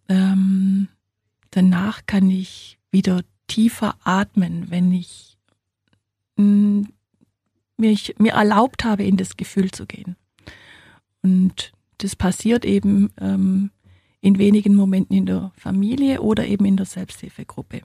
ähm, 0.09 0.89
danach 1.51 2.05
kann 2.07 2.31
ich 2.31 2.79
wieder 2.91 3.23
tiefer 3.47 3.97
atmen, 4.05 4.71
wenn 4.71 4.93
ich 4.93 5.39
mh, 6.37 6.45
mm, 6.45 6.89
mich, 7.79 8.15
mir 8.19 8.33
erlaubt 8.33 8.85
habe, 8.85 9.05
in 9.05 9.17
das 9.17 9.37
Gefühl 9.37 9.71
zu 9.71 9.87
gehen. 9.87 10.17
Und 11.23 11.73
das 11.99 12.15
passiert 12.17 12.65
eben 12.65 13.11
ähm, 13.19 13.71
in 14.21 14.39
wenigen 14.39 14.75
Momenten 14.75 15.17
in 15.17 15.27
der 15.27 15.53
Familie 15.57 16.21
oder 16.21 16.47
eben 16.47 16.67
in 16.67 16.77
der 16.77 16.87
Selbsthilfegruppe. 16.87 17.83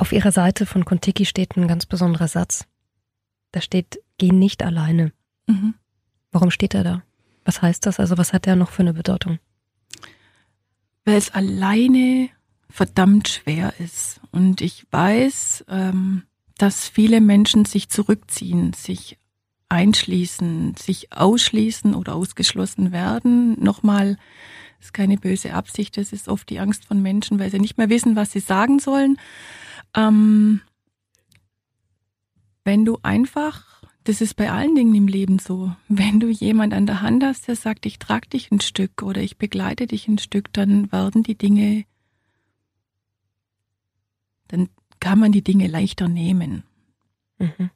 Auf 0.00 0.12
ihrer 0.12 0.32
Seite 0.32 0.64
von 0.64 0.86
Kontiki 0.86 1.26
steht 1.26 1.58
ein 1.58 1.68
ganz 1.68 1.84
besonderer 1.84 2.26
Satz. 2.26 2.64
Da 3.52 3.60
steht, 3.60 4.00
geh 4.16 4.32
nicht 4.32 4.62
alleine. 4.62 5.12
Mhm. 5.46 5.74
Warum 6.32 6.50
steht 6.50 6.72
er 6.72 6.84
da? 6.84 7.02
Was 7.44 7.60
heißt 7.60 7.84
das? 7.84 8.00
Also 8.00 8.16
was 8.16 8.32
hat 8.32 8.46
er 8.46 8.56
noch 8.56 8.70
für 8.70 8.80
eine 8.80 8.94
Bedeutung? 8.94 9.40
Weil 11.04 11.16
es 11.16 11.34
alleine 11.34 12.30
verdammt 12.70 13.28
schwer 13.28 13.74
ist. 13.78 14.22
Und 14.32 14.62
ich 14.62 14.86
weiß, 14.90 15.66
ähm, 15.68 16.22
dass 16.56 16.88
viele 16.88 17.20
Menschen 17.20 17.66
sich 17.66 17.90
zurückziehen, 17.90 18.72
sich 18.72 19.18
einschließen, 19.68 20.76
sich 20.76 21.12
ausschließen 21.12 21.94
oder 21.94 22.14
ausgeschlossen 22.14 22.90
werden. 22.90 23.62
Nochmal, 23.62 24.16
das 24.78 24.86
ist 24.86 24.94
keine 24.94 25.18
böse 25.18 25.52
Absicht, 25.52 25.98
das 25.98 26.14
ist 26.14 26.26
oft 26.26 26.48
die 26.48 26.58
Angst 26.58 26.86
von 26.86 27.02
Menschen, 27.02 27.38
weil 27.38 27.50
sie 27.50 27.60
nicht 27.60 27.76
mehr 27.76 27.90
wissen, 27.90 28.16
was 28.16 28.32
sie 28.32 28.40
sagen 28.40 28.78
sollen. 28.78 29.18
Ähm, 29.94 30.60
wenn 32.64 32.84
du 32.84 32.98
einfach, 33.02 33.82
das 34.04 34.20
ist 34.20 34.34
bei 34.34 34.50
allen 34.50 34.74
Dingen 34.74 34.94
im 34.94 35.08
Leben 35.08 35.38
so, 35.38 35.74
wenn 35.88 36.20
du 36.20 36.28
jemand 36.28 36.72
an 36.74 36.86
der 36.86 37.02
Hand 37.02 37.24
hast, 37.24 37.48
der 37.48 37.56
sagt, 37.56 37.86
ich 37.86 37.98
trage 37.98 38.28
dich 38.28 38.50
ein 38.50 38.60
Stück 38.60 39.02
oder 39.02 39.20
ich 39.22 39.38
begleite 39.38 39.86
dich 39.86 40.08
ein 40.08 40.18
Stück, 40.18 40.52
dann 40.52 40.92
werden 40.92 41.22
die 41.22 41.36
Dinge, 41.36 41.84
dann 44.48 44.68
kann 45.00 45.18
man 45.18 45.32
die 45.32 45.42
Dinge 45.42 45.66
leichter 45.66 46.08
nehmen. 46.08 46.64
Mhm. 47.38 47.70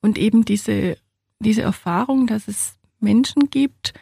Und 0.00 0.18
eben 0.18 0.44
diese, 0.44 0.98
diese 1.38 1.62
Erfahrung, 1.62 2.26
dass 2.26 2.48
es 2.48 2.76
Menschen 3.00 3.50
gibt, 3.50 3.94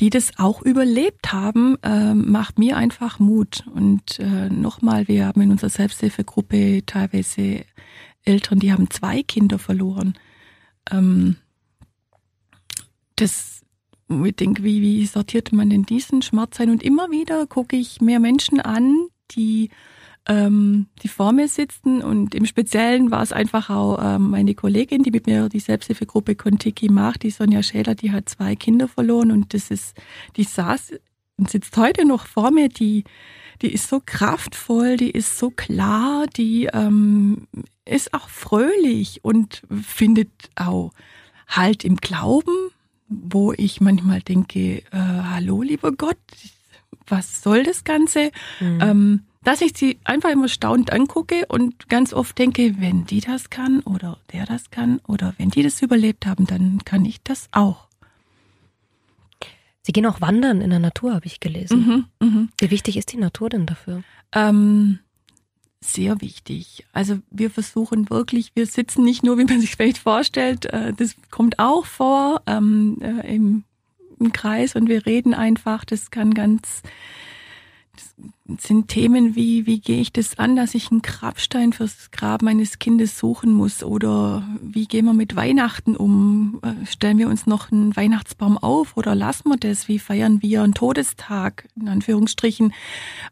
die 0.00 0.10
das 0.10 0.32
auch 0.38 0.62
überlebt 0.62 1.32
haben, 1.32 1.76
äh, 1.82 2.14
macht 2.14 2.58
mir 2.58 2.76
einfach 2.76 3.18
Mut. 3.18 3.64
Und 3.72 4.18
äh, 4.18 4.48
nochmal, 4.50 5.06
wir 5.08 5.26
haben 5.26 5.40
in 5.40 5.50
unserer 5.52 5.70
Selbsthilfegruppe 5.70 6.82
teilweise 6.84 7.64
Eltern, 8.24 8.58
die 8.58 8.72
haben 8.72 8.90
zwei 8.90 9.22
Kinder 9.22 9.58
verloren. 9.58 10.14
Ähm, 10.90 11.36
das 13.16 13.54
ich 14.08 14.36
denke, 14.36 14.62
wie, 14.62 14.82
wie 14.82 15.06
sortiert 15.06 15.52
man 15.52 15.70
denn 15.70 15.84
diesen 15.84 16.22
Schmerz 16.22 16.60
ein? 16.60 16.70
Und 16.70 16.82
immer 16.82 17.10
wieder 17.10 17.46
gucke 17.46 17.76
ich 17.76 18.00
mehr 18.00 18.20
Menschen 18.20 18.60
an, 18.60 19.08
die 19.30 19.70
ähm, 20.26 20.86
die 21.02 21.08
vor 21.08 21.32
mir 21.32 21.48
sitzen 21.48 22.02
und 22.02 22.34
im 22.34 22.46
Speziellen 22.46 23.10
war 23.10 23.22
es 23.22 23.32
einfach 23.32 23.68
auch 23.68 23.98
ähm, 24.02 24.30
meine 24.30 24.54
Kollegin, 24.54 25.02
die 25.02 25.10
mit 25.10 25.26
mir 25.26 25.48
die 25.48 25.60
Selbsthilfegruppe 25.60 26.34
Kontiki 26.34 26.88
macht, 26.88 27.22
die 27.22 27.30
Sonja 27.30 27.62
Schäler, 27.62 27.94
die 27.94 28.12
hat 28.12 28.28
zwei 28.28 28.56
Kinder 28.56 28.88
verloren 28.88 29.30
und 29.30 29.52
das 29.52 29.70
ist, 29.70 29.94
die 30.36 30.44
saß 30.44 30.94
und 31.36 31.50
sitzt 31.50 31.76
heute 31.76 32.06
noch 32.06 32.26
vor 32.26 32.50
mir, 32.50 32.68
die, 32.68 33.04
die 33.60 33.72
ist 33.72 33.88
so 33.88 34.00
kraftvoll, 34.04 34.96
die 34.96 35.10
ist 35.10 35.38
so 35.38 35.50
klar, 35.50 36.26
die 36.36 36.70
ähm, 36.72 37.46
ist 37.84 38.14
auch 38.14 38.28
fröhlich 38.28 39.20
und 39.22 39.62
findet 39.70 40.30
auch 40.56 40.92
Halt 41.46 41.84
im 41.84 41.96
Glauben, 41.96 42.70
wo 43.08 43.52
ich 43.52 43.82
manchmal 43.82 44.22
denke, 44.22 44.78
äh, 44.78 44.82
hallo 44.92 45.60
lieber 45.60 45.92
Gott, 45.92 46.16
was 47.06 47.42
soll 47.42 47.64
das 47.64 47.84
Ganze? 47.84 48.30
Mhm. 48.60 48.78
Ähm, 48.80 49.20
dass 49.44 49.60
ich 49.60 49.76
sie 49.76 49.98
einfach 50.04 50.30
immer 50.30 50.48
staunend 50.48 50.92
angucke 50.92 51.46
und 51.48 51.88
ganz 51.88 52.12
oft 52.12 52.38
denke, 52.38 52.74
wenn 52.78 53.04
die 53.04 53.20
das 53.20 53.50
kann 53.50 53.80
oder 53.80 54.18
der 54.32 54.46
das 54.46 54.70
kann 54.70 55.00
oder 55.06 55.34
wenn 55.38 55.50
die 55.50 55.62
das 55.62 55.82
überlebt 55.82 56.26
haben, 56.26 56.46
dann 56.46 56.80
kann 56.84 57.04
ich 57.04 57.22
das 57.22 57.48
auch. 57.52 57.88
Sie 59.82 59.92
gehen 59.92 60.06
auch 60.06 60.22
wandern 60.22 60.62
in 60.62 60.70
der 60.70 60.78
Natur, 60.78 61.14
habe 61.14 61.26
ich 61.26 61.40
gelesen. 61.40 62.06
Mhm, 62.20 62.26
mh. 62.26 62.48
Wie 62.58 62.70
wichtig 62.70 62.96
ist 62.96 63.12
die 63.12 63.18
Natur 63.18 63.50
denn 63.50 63.66
dafür? 63.66 64.02
Ähm, 64.32 64.98
sehr 65.82 66.22
wichtig. 66.22 66.86
Also 66.94 67.18
wir 67.30 67.50
versuchen 67.50 68.08
wirklich, 68.08 68.52
wir 68.54 68.66
sitzen 68.66 69.04
nicht 69.04 69.22
nur, 69.22 69.36
wie 69.38 69.44
man 69.44 69.60
sich 69.60 69.76
vielleicht 69.76 69.98
vorstellt, 69.98 70.66
äh, 70.66 70.94
das 70.94 71.16
kommt 71.30 71.58
auch 71.58 71.84
vor 71.84 72.42
ähm, 72.46 72.98
äh, 73.02 73.34
im, 73.34 73.64
im 74.18 74.32
Kreis 74.32 74.74
und 74.74 74.88
wir 74.88 75.04
reden 75.04 75.34
einfach. 75.34 75.84
Das 75.84 76.10
kann 76.10 76.32
ganz 76.32 76.82
sind 78.60 78.88
Themen 78.88 79.34
wie, 79.34 79.66
wie 79.66 79.80
gehe 79.80 80.00
ich 80.00 80.12
das 80.12 80.38
an, 80.38 80.54
dass 80.54 80.74
ich 80.74 80.90
einen 80.90 81.02
Grabstein 81.02 81.72
fürs 81.72 82.10
Grab 82.10 82.42
meines 82.42 82.78
Kindes 82.78 83.18
suchen 83.18 83.52
muss 83.52 83.82
oder 83.82 84.46
wie 84.60 84.86
gehen 84.86 85.06
wir 85.06 85.14
mit 85.14 85.34
Weihnachten 85.34 85.96
um? 85.96 86.60
Äh, 86.62 86.86
stellen 86.86 87.18
wir 87.18 87.28
uns 87.28 87.46
noch 87.46 87.72
einen 87.72 87.96
Weihnachtsbaum 87.96 88.58
auf 88.58 88.96
oder 88.96 89.14
lassen 89.14 89.48
wir 89.48 89.56
das? 89.56 89.88
Wie 89.88 89.98
feiern 89.98 90.42
wir 90.42 90.62
einen 90.62 90.74
Todestag? 90.74 91.68
In 91.74 91.88
Anführungsstrichen, 91.88 92.74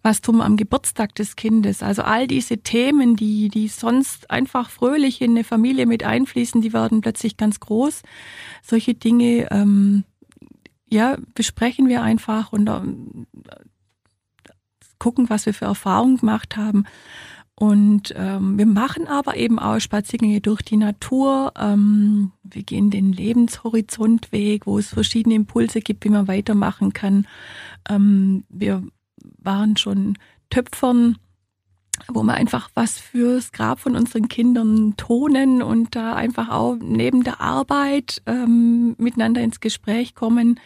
was 0.03 0.23
tun 0.23 0.39
wir 0.39 0.45
am 0.45 0.57
Geburtstag 0.57 1.15
des 1.15 1.37
Kindes? 1.37 1.83
Also 1.83 2.03
all 2.03 2.27
diese 2.27 2.59
Themen, 2.59 3.17
die, 3.17 3.49
die 3.49 3.69
sonst 3.69 4.31
einfach 4.31 4.71
fröhlich 4.71 5.21
in 5.21 5.33
eine 5.33 5.45
Familie 5.45 5.87
mit 5.87 6.05
einfließen, 6.05 6.63
die 6.63 6.73
werden 6.73 7.03
plötzlich 7.03 7.37
ganz 7.37 7.61
groß. 7.61 8.03
Solche 8.63 8.95
Dinge, 8.95 9.49
ähm, 9.51 10.05
ja, 10.89 11.17
besprechen 11.35 11.89
wir 11.89 12.03
einfach 12.03 12.53
und 12.53 12.69
ähm, 12.69 13.27
gucken, 15.03 15.29
was 15.29 15.47
wir 15.47 15.55
für 15.55 15.65
Erfahrungen 15.65 16.19
gemacht 16.19 16.57
haben. 16.57 16.85
Und 17.57 18.15
ähm, 18.17 18.57
wir 18.57 18.67
machen 18.67 19.09
aber 19.09 19.37
eben 19.37 19.59
auch 19.59 19.81
Spaziergänge 19.81 20.41
durch 20.41 20.63
die 20.63 20.77
Natur. 20.77 21.53
Ähm, 21.59 22.31
wir 22.45 22.63
gehen 22.63 22.91
den 22.91 23.13
Lebenshorizontweg, 23.13 24.65
wo 24.67 24.79
es 24.79 24.91
verschiedene 24.91 25.35
Impulse 25.35 25.81
gibt, 25.81 26.05
wie 26.05 26.09
man 26.09 26.29
weitermachen 26.29 26.93
kann. 26.93 27.27
Ähm, 27.91 28.45
wir 28.49 28.85
waren 29.39 29.77
schon 29.77 30.19
Töpfern, 30.51 31.19
wo 32.09 32.23
wir 32.23 32.35
einfach 32.35 32.71
was 32.75 32.99
fürs 32.99 33.51
Grab 33.51 33.81
von 33.81 33.97
unseren 33.97 34.29
Kindern 34.29 34.95
tonen 34.97 35.63
und 35.63 35.97
da 35.97 36.15
einfach 36.15 36.49
auch 36.49 36.77
neben 36.81 37.25
der 37.25 37.41
Arbeit 37.41 38.23
ähm, 38.27 38.95
miteinander 38.99 39.43
ins 39.43 39.59
Gespräch 39.59 40.15
kommen. 40.15 40.61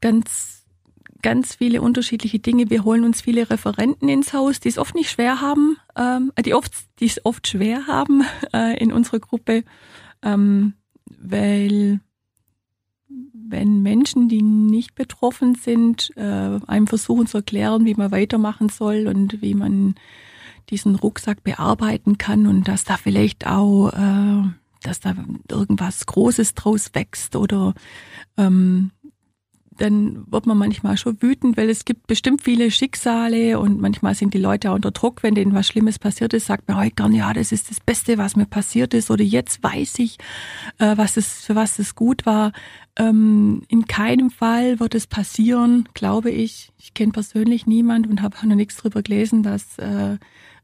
Ganz 0.00 0.59
ganz 1.22 1.54
viele 1.54 1.82
unterschiedliche 1.82 2.38
Dinge. 2.38 2.70
Wir 2.70 2.84
holen 2.84 3.04
uns 3.04 3.20
viele 3.20 3.50
Referenten 3.50 4.08
ins 4.08 4.32
Haus, 4.32 4.60
die 4.60 4.68
es 4.68 4.78
oft 4.78 4.94
nicht 4.94 5.10
schwer 5.10 5.40
haben, 5.40 5.76
ähm, 5.96 6.32
die 6.44 6.54
oft, 6.54 6.72
die 6.98 7.06
es 7.06 7.24
oft 7.24 7.46
schwer 7.46 7.86
haben 7.86 8.24
äh, 8.52 8.76
in 8.78 8.92
unserer 8.92 9.20
Gruppe, 9.20 9.64
ähm, 10.22 10.74
weil 11.06 12.00
wenn 13.32 13.82
Menschen, 13.82 14.28
die 14.28 14.42
nicht 14.42 14.94
betroffen 14.94 15.54
sind, 15.56 16.10
äh, 16.16 16.58
einem 16.66 16.86
versuchen 16.86 17.26
zu 17.26 17.38
erklären, 17.38 17.84
wie 17.84 17.94
man 17.94 18.12
weitermachen 18.12 18.68
soll 18.68 19.08
und 19.08 19.42
wie 19.42 19.54
man 19.54 19.96
diesen 20.70 20.94
Rucksack 20.94 21.42
bearbeiten 21.42 22.16
kann 22.16 22.46
und 22.46 22.68
dass 22.68 22.84
da 22.84 22.96
vielleicht 22.96 23.46
auch, 23.46 23.92
äh, 23.92 24.42
dass 24.82 25.00
da 25.00 25.14
irgendwas 25.50 26.06
Großes 26.06 26.54
draus 26.54 26.94
wächst 26.94 27.34
oder 27.34 27.74
ähm, 28.36 28.92
dann 29.80 30.30
wird 30.30 30.46
man 30.46 30.58
manchmal 30.58 30.98
schon 30.98 31.20
wütend, 31.22 31.56
weil 31.56 31.70
es 31.70 31.86
gibt 31.86 32.06
bestimmt 32.06 32.42
viele 32.42 32.70
Schicksale 32.70 33.58
und 33.58 33.80
manchmal 33.80 34.14
sind 34.14 34.34
die 34.34 34.38
Leute 34.38 34.70
auch 34.70 34.74
unter 34.74 34.90
Druck, 34.90 35.22
wenn 35.22 35.34
denen 35.34 35.54
was 35.54 35.66
Schlimmes 35.66 35.98
passiert 35.98 36.34
ist, 36.34 36.46
sagt 36.46 36.68
man 36.68 36.76
heute 36.76 36.94
gern, 36.96 37.14
ja, 37.14 37.32
das 37.32 37.50
ist 37.50 37.70
das 37.70 37.80
Beste, 37.80 38.18
was 38.18 38.36
mir 38.36 38.44
passiert 38.44 38.92
ist 38.92 39.10
oder 39.10 39.24
jetzt 39.24 39.62
weiß 39.62 39.98
ich, 40.00 40.18
äh, 40.78 40.96
was 40.98 41.16
es, 41.16 41.46
für 41.46 41.54
was 41.54 41.78
es 41.78 41.94
gut 41.94 42.26
war. 42.26 42.52
Ähm, 42.96 43.62
in 43.68 43.86
keinem 43.86 44.30
Fall 44.30 44.80
wird 44.80 44.94
es 44.94 45.06
passieren, 45.06 45.88
glaube 45.94 46.30
ich. 46.30 46.72
Ich 46.78 46.92
kenne 46.92 47.12
persönlich 47.12 47.66
niemand 47.66 48.06
und 48.06 48.20
habe 48.20 48.36
noch 48.46 48.56
nichts 48.56 48.76
drüber 48.76 49.02
gelesen, 49.02 49.42
dass 49.42 49.78
äh, 49.78 50.18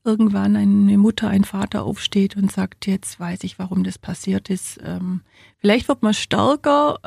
irgendwann 0.04 0.56
eine 0.56 0.98
Mutter, 0.98 1.28
ein 1.28 1.44
Vater 1.44 1.84
aufsteht 1.84 2.36
und 2.36 2.52
sagt, 2.52 2.86
jetzt 2.86 3.18
weiß 3.18 3.44
ich, 3.44 3.58
warum 3.58 3.82
das 3.82 3.98
passiert 3.98 4.50
ist. 4.50 4.78
Ähm, 4.84 5.22
vielleicht 5.58 5.88
wird 5.88 6.02
man 6.02 6.12
stärker. 6.12 6.98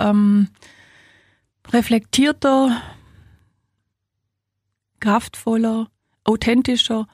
Reflektierter, 1.72 2.82
kraftvoller, 5.00 5.90
authentischer, 6.24 7.08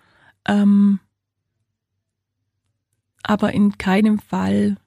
ähm, 0.47 0.99
aber 3.23 3.53
in 3.53 3.77
keinem 3.77 4.19
Fall 4.19 4.77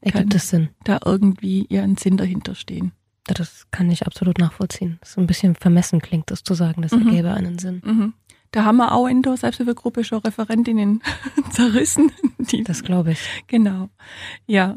ergibt 0.00 0.34
es 0.34 0.48
Sinn. 0.48 0.68
Da 0.84 1.00
irgendwie 1.04 1.66
ihren 1.68 1.96
Sinn 1.96 2.16
dahinter 2.16 2.54
stehen. 2.54 2.92
Das 3.26 3.66
kann 3.70 3.90
ich 3.90 4.06
absolut 4.06 4.38
nachvollziehen. 4.38 4.98
So 5.02 5.20
ein 5.20 5.26
bisschen 5.26 5.54
vermessen 5.54 6.00
klingt 6.00 6.30
es 6.30 6.44
zu 6.44 6.54
sagen, 6.54 6.82
das 6.82 6.92
mhm. 6.92 7.08
ergäbe 7.08 7.32
einen 7.32 7.58
Sinn. 7.58 7.82
Mhm. 7.84 8.14
Da 8.50 8.64
haben 8.64 8.76
wir 8.76 8.92
auch 8.92 9.08
in 9.08 9.22
der 9.22 9.36
Selbsthilfegruppe 9.36 10.04
schon 10.04 10.18
Referentinnen 10.18 11.02
zerrissen. 11.50 12.12
das 12.64 12.82
glaube 12.82 13.12
ich. 13.12 13.18
Genau. 13.46 13.88
Ja. 14.46 14.76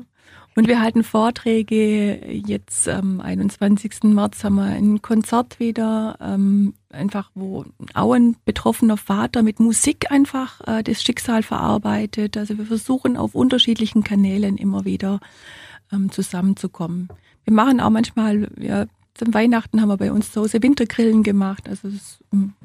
Und 0.57 0.67
wir 0.67 0.81
halten 0.81 1.03
Vorträge. 1.03 2.19
Jetzt 2.25 2.89
am 2.89 3.21
21. 3.21 4.05
März 4.05 4.43
haben 4.43 4.55
wir 4.55 4.63
ein 4.63 5.03
Konzert 5.03 5.59
wieder, 5.59 6.17
ähm, 6.19 6.73
einfach 6.89 7.29
wo 7.35 7.63
auch 7.93 8.13
ein 8.13 8.35
betroffener 8.43 8.97
Vater 8.97 9.43
mit 9.43 9.59
Musik 9.59 10.09
einfach 10.09 10.59
äh, 10.65 10.81
das 10.81 11.03
Schicksal 11.03 11.43
verarbeitet. 11.43 12.37
Also 12.37 12.57
wir 12.57 12.65
versuchen 12.65 13.17
auf 13.17 13.35
unterschiedlichen 13.35 14.03
Kanälen 14.03 14.57
immer 14.57 14.83
wieder 14.83 15.19
ähm, 15.93 16.11
zusammenzukommen. 16.11 17.09
Wir 17.43 17.53
machen 17.53 17.79
auch 17.79 17.91
manchmal, 17.91 18.49
ja, 18.59 18.87
zum 19.13 19.35
Weihnachten 19.35 19.79
haben 19.79 19.89
wir 19.89 19.97
bei 19.97 20.11
uns 20.11 20.31
zu 20.31 20.41
Hause 20.41 20.63
Wintergrillen 20.63 21.21
gemacht, 21.21 21.69
also 21.69 21.87
es, 21.87 22.17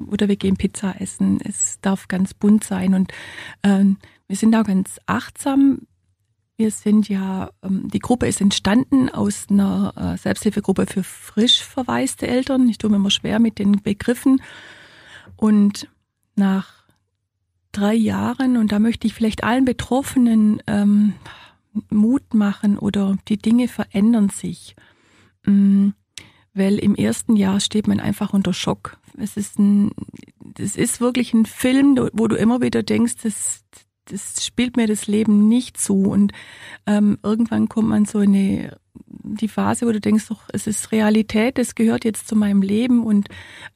oder 0.09 0.27
wir 0.27 0.35
gehen 0.35 0.57
Pizza 0.57 0.99
essen. 0.99 1.39
Es 1.43 1.77
darf 1.81 2.07
ganz 2.07 2.33
bunt 2.33 2.63
sein 2.63 2.95
und 2.95 3.13
ähm, 3.61 3.97
wir 4.27 4.35
sind 4.35 4.55
auch 4.55 4.63
ganz 4.63 4.99
achtsam 5.05 5.81
wir 6.55 6.71
sind 6.71 7.09
ja, 7.09 7.49
ähm, 7.63 7.89
die 7.89 7.99
Gruppe 7.99 8.27
ist 8.27 8.41
entstanden 8.41 9.09
aus 9.09 9.47
einer 9.49 9.93
äh, 9.95 10.17
Selbsthilfegruppe 10.17 10.85
für 10.85 11.03
frisch 11.03 11.63
verwaiste 11.63 12.27
Eltern. 12.27 12.69
Ich 12.69 12.77
tue 12.77 12.89
mir 12.89 12.97
immer 12.97 13.11
schwer 13.11 13.39
mit 13.39 13.59
den 13.59 13.81
Begriffen. 13.81 14.41
Und 15.35 15.89
nach 16.35 16.83
drei 17.71 17.93
Jahren, 17.93 18.57
und 18.57 18.71
da 18.71 18.79
möchte 18.79 19.07
ich 19.07 19.13
vielleicht 19.13 19.43
allen 19.43 19.65
Betroffenen 19.65 20.61
ähm, 20.67 21.13
Mut 21.89 22.33
machen 22.33 22.77
oder 22.77 23.17
die 23.27 23.37
Dinge 23.37 23.67
verändern 23.67 24.29
sich. 24.29 24.75
Ähm, 25.45 25.95
weil 26.53 26.77
im 26.77 26.95
ersten 26.95 27.35
Jahr 27.35 27.59
steht 27.59 27.87
man 27.87 27.99
einfach 27.99 28.31
unter 28.33 28.53
Schock. 28.53 28.97
Es 29.17 29.37
ist 29.37 29.57
ein, 29.57 29.91
es 30.57 30.75
ist 30.75 31.01
wirklich 31.01 31.33
ein 31.33 31.45
Film, 31.45 31.97
wo 32.13 32.27
du 32.27 32.35
immer 32.35 32.61
wieder 32.61 32.83
denkst, 32.83 33.15
das, 33.23 33.63
das 34.05 34.45
spielt 34.45 34.77
mir 34.77 34.87
das 34.87 35.07
Leben 35.07 35.47
nicht 35.47 35.77
zu. 35.77 36.03
Und 36.03 36.31
ähm, 36.85 37.17
irgendwann 37.23 37.69
kommt 37.69 37.89
man 37.89 38.05
so 38.05 38.19
in 38.19 38.35
eine, 38.35 38.77
die 38.95 39.47
Phase, 39.47 39.85
wo 39.85 39.91
du 39.91 39.99
denkst, 39.99 40.27
doch, 40.27 40.43
es 40.51 40.67
ist 40.67 40.91
Realität, 40.91 41.59
es 41.59 41.75
gehört 41.75 42.05
jetzt 42.05 42.27
zu 42.27 42.35
meinem 42.35 42.61
Leben 42.61 43.03
und 43.03 43.29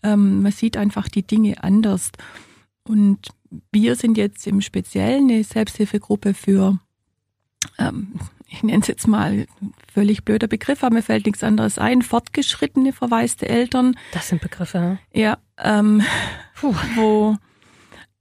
ähm, 0.03 0.41
man 0.41 0.51
sieht 0.51 0.77
einfach 0.77 1.07
die 1.07 1.23
Dinge 1.23 1.63
anders. 1.63 2.11
Und 2.83 3.29
wir 3.71 3.95
sind 3.95 4.17
jetzt 4.17 4.45
im 4.47 4.61
Speziellen 4.61 5.29
eine 5.29 5.43
Selbsthilfegruppe 5.43 6.33
für, 6.33 6.79
ähm, 7.77 8.19
ich 8.47 8.63
nenne 8.63 8.81
es 8.81 8.87
jetzt 8.87 9.07
mal 9.07 9.45
völlig 9.91 10.23
blöder 10.23 10.47
Begriff, 10.47 10.83
aber 10.83 10.95
mir 10.95 11.01
fällt 11.01 11.25
nichts 11.25 11.43
anderes 11.43 11.77
ein, 11.77 12.01
fortgeschrittene 12.01 12.93
verwaiste 12.93 13.47
Eltern. 13.47 13.97
Das 14.13 14.29
sind 14.29 14.41
Begriffe. 14.41 14.99
Ja, 15.13 15.37
ähm, 15.57 16.01
Puh. 16.55 16.75
wo 16.95 17.37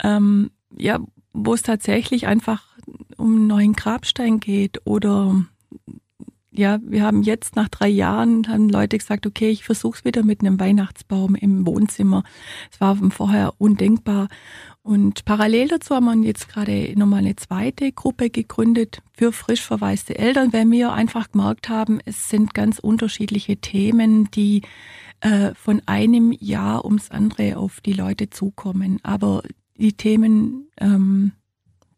ähm, 0.02 0.50
ja, 0.76 1.00
wo 1.36 1.54
es 1.54 1.62
tatsächlich 1.62 2.26
einfach 2.26 2.64
um 3.16 3.36
einen 3.36 3.46
neuen 3.46 3.72
Grabstein 3.74 4.40
geht 4.40 4.80
oder 4.84 5.44
ja, 6.58 6.78
wir 6.82 7.02
haben 7.02 7.22
jetzt 7.22 7.54
nach 7.54 7.68
drei 7.68 7.88
Jahren, 7.88 8.48
haben 8.48 8.70
Leute 8.70 8.96
gesagt, 8.96 9.26
okay, 9.26 9.50
ich 9.50 9.64
versuch's 9.64 10.06
wieder 10.06 10.22
mit 10.22 10.40
einem 10.40 10.58
Weihnachtsbaum 10.58 11.34
im 11.34 11.66
Wohnzimmer. 11.66 12.24
Es 12.72 12.80
war 12.80 12.96
vorher 13.10 13.52
undenkbar. 13.58 14.28
Und 14.82 15.26
parallel 15.26 15.68
dazu 15.68 15.94
haben 15.94 16.06
wir 16.06 16.26
jetzt 16.26 16.48
gerade 16.48 16.94
nochmal 16.96 17.18
eine 17.18 17.36
zweite 17.36 17.92
Gruppe 17.92 18.30
gegründet 18.30 19.02
für 19.12 19.32
frisch 19.32 19.62
verwaiste 19.62 20.18
Eltern, 20.18 20.52
weil 20.52 20.70
wir 20.70 20.92
einfach 20.92 21.30
gemerkt 21.30 21.68
haben, 21.68 22.00
es 22.06 22.30
sind 22.30 22.54
ganz 22.54 22.78
unterschiedliche 22.78 23.58
Themen, 23.58 24.30
die 24.30 24.62
äh, 25.20 25.54
von 25.54 25.82
einem 25.86 26.32
Jahr 26.32 26.84
ums 26.84 27.10
andere 27.10 27.58
auf 27.58 27.80
die 27.82 27.92
Leute 27.92 28.30
zukommen. 28.30 28.98
Aber 29.02 29.42
die 29.78 29.92
Themen 29.92 30.68
ähm, 30.78 31.32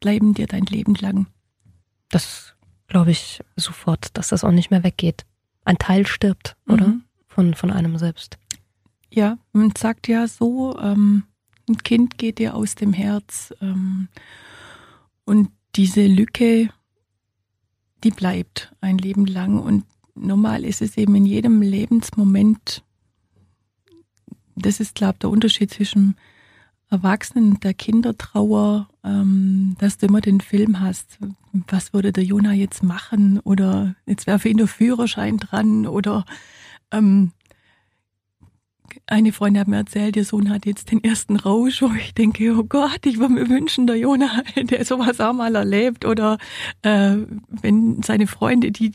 bleiben 0.00 0.34
dir 0.34 0.46
dein 0.46 0.64
Leben 0.64 0.94
lang. 0.94 1.26
Das 2.10 2.54
glaube 2.86 3.10
ich 3.10 3.40
sofort, 3.56 4.16
dass 4.16 4.28
das 4.28 4.44
auch 4.44 4.52
nicht 4.52 4.70
mehr 4.70 4.84
weggeht. 4.84 5.24
Ein 5.64 5.78
Teil 5.78 6.06
stirbt, 6.06 6.56
oder? 6.66 6.88
Mhm. 6.88 7.04
Von, 7.26 7.54
von 7.54 7.70
einem 7.70 7.98
selbst. 7.98 8.38
Ja, 9.10 9.38
man 9.52 9.72
sagt 9.76 10.08
ja 10.08 10.26
so, 10.26 10.78
ähm, 10.80 11.24
ein 11.68 11.78
Kind 11.78 12.18
geht 12.18 12.38
dir 12.38 12.54
aus 12.54 12.74
dem 12.74 12.92
Herz. 12.92 13.54
Ähm, 13.60 14.08
und 15.24 15.50
diese 15.76 16.06
Lücke, 16.06 16.70
die 18.02 18.10
bleibt 18.10 18.74
ein 18.80 18.98
Leben 18.98 19.26
lang. 19.26 19.58
Und 19.58 19.84
normal 20.14 20.64
ist 20.64 20.82
es 20.82 20.96
eben 20.96 21.14
in 21.14 21.26
jedem 21.26 21.62
Lebensmoment, 21.62 22.82
das 24.56 24.80
ist, 24.80 24.96
glaube 24.96 25.14
ich, 25.14 25.18
der 25.20 25.30
Unterschied 25.30 25.70
zwischen 25.70 26.16
Erwachsenen 26.90 27.60
der 27.60 27.74
Kindertrauer, 27.74 28.88
ähm, 29.04 29.76
dass 29.78 29.98
du 29.98 30.06
immer 30.06 30.20
den 30.20 30.40
Film 30.40 30.80
hast, 30.80 31.18
was 31.52 31.92
würde 31.92 32.12
der 32.12 32.24
Jonah 32.24 32.52
jetzt 32.52 32.82
machen? 32.82 33.40
Oder 33.40 33.94
jetzt 34.06 34.26
wäre 34.26 34.38
für 34.38 34.48
ihn 34.48 34.56
der 34.56 34.68
Führerschein 34.68 35.36
dran 35.36 35.86
oder 35.86 36.24
ähm, 36.90 37.32
eine 39.06 39.32
Freundin 39.32 39.60
hat 39.60 39.68
mir 39.68 39.76
erzählt, 39.76 40.16
ihr 40.16 40.24
Sohn 40.24 40.50
hat 40.50 40.66
jetzt 40.66 40.90
den 40.90 41.02
ersten 41.02 41.36
Rausch, 41.36 41.82
wo 41.82 41.90
ich 41.92 42.14
denke, 42.14 42.56
oh 42.56 42.64
Gott, 42.64 43.04
ich 43.04 43.18
würde 43.18 43.34
mir 43.34 43.48
wünschen, 43.48 43.86
der 43.86 43.96
Jonah 43.96 44.42
hätte 44.54 44.82
sowas 44.84 45.20
auch 45.20 45.32
mal 45.32 45.54
erlebt. 45.54 46.04
Oder 46.04 46.38
äh, 46.82 47.16
wenn 47.48 48.02
seine 48.02 48.26
Freunde, 48.26 48.70
die 48.70 48.92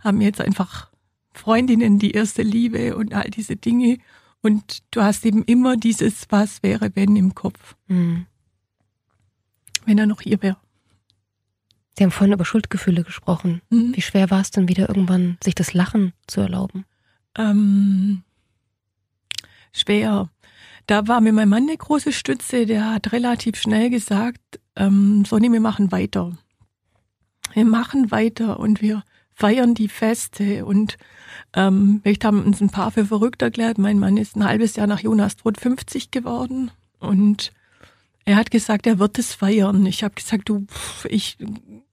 haben 0.00 0.20
jetzt 0.20 0.40
einfach 0.40 0.90
Freundinnen 1.32 1.98
die 1.98 2.12
erste 2.12 2.42
Liebe 2.42 2.96
und 2.96 3.14
all 3.14 3.30
diese 3.30 3.56
Dinge 3.56 3.98
und 4.42 4.78
du 4.90 5.02
hast 5.02 5.24
eben 5.26 5.44
immer 5.44 5.76
dieses 5.76 6.26
Was 6.30 6.62
wäre, 6.62 6.90
wenn 6.94 7.16
im 7.16 7.34
Kopf. 7.34 7.76
Mhm. 7.86 8.26
Wenn 9.84 9.98
er 9.98 10.06
noch 10.06 10.20
hier 10.20 10.42
wäre. 10.42 10.56
Sie 11.96 12.04
haben 12.04 12.12
vorhin 12.12 12.32
über 12.32 12.44
Schuldgefühle 12.44 13.02
gesprochen. 13.02 13.60
Mhm. 13.70 13.96
Wie 13.96 14.02
schwer 14.02 14.30
war 14.30 14.40
es 14.40 14.50
denn 14.50 14.68
wieder 14.68 14.88
irgendwann, 14.88 15.36
sich 15.42 15.54
das 15.54 15.74
Lachen 15.74 16.12
zu 16.28 16.40
erlauben? 16.40 16.84
Ähm, 17.36 18.22
schwer. 19.72 20.30
Da 20.86 21.08
war 21.08 21.20
mir 21.20 21.32
mein 21.32 21.48
Mann 21.48 21.64
eine 21.64 21.76
große 21.76 22.12
Stütze, 22.12 22.66
der 22.66 22.92
hat 22.92 23.12
relativ 23.12 23.56
schnell 23.56 23.90
gesagt, 23.90 24.60
ähm, 24.76 25.24
Sonny, 25.24 25.52
wir 25.52 25.60
machen 25.60 25.90
weiter. 25.90 26.38
Wir 27.52 27.64
machen 27.64 28.10
weiter 28.10 28.60
und 28.60 28.80
wir 28.80 29.02
feiern 29.38 29.74
die 29.74 29.86
Feste 29.86 30.66
und 30.66 30.98
ähm, 31.54 32.00
vielleicht 32.02 32.24
haben 32.24 32.42
uns 32.42 32.60
ein 32.60 32.70
paar 32.70 32.90
für 32.90 33.06
verrückt 33.06 33.40
erklärt. 33.40 33.78
Mein 33.78 34.00
Mann 34.00 34.16
ist 34.16 34.34
ein 34.34 34.44
halbes 34.44 34.74
Jahr 34.74 34.88
nach 34.88 34.98
Jonas 34.98 35.36
Tod 35.36 35.60
50 35.60 36.10
geworden 36.10 36.72
und 36.98 37.52
er 38.24 38.34
hat 38.34 38.50
gesagt, 38.50 38.88
er 38.88 38.98
wird 38.98 39.16
es 39.16 39.34
feiern. 39.34 39.86
Ich 39.86 40.02
habe 40.02 40.16
gesagt, 40.16 40.48
du, 40.48 40.66
ich, 41.08 41.38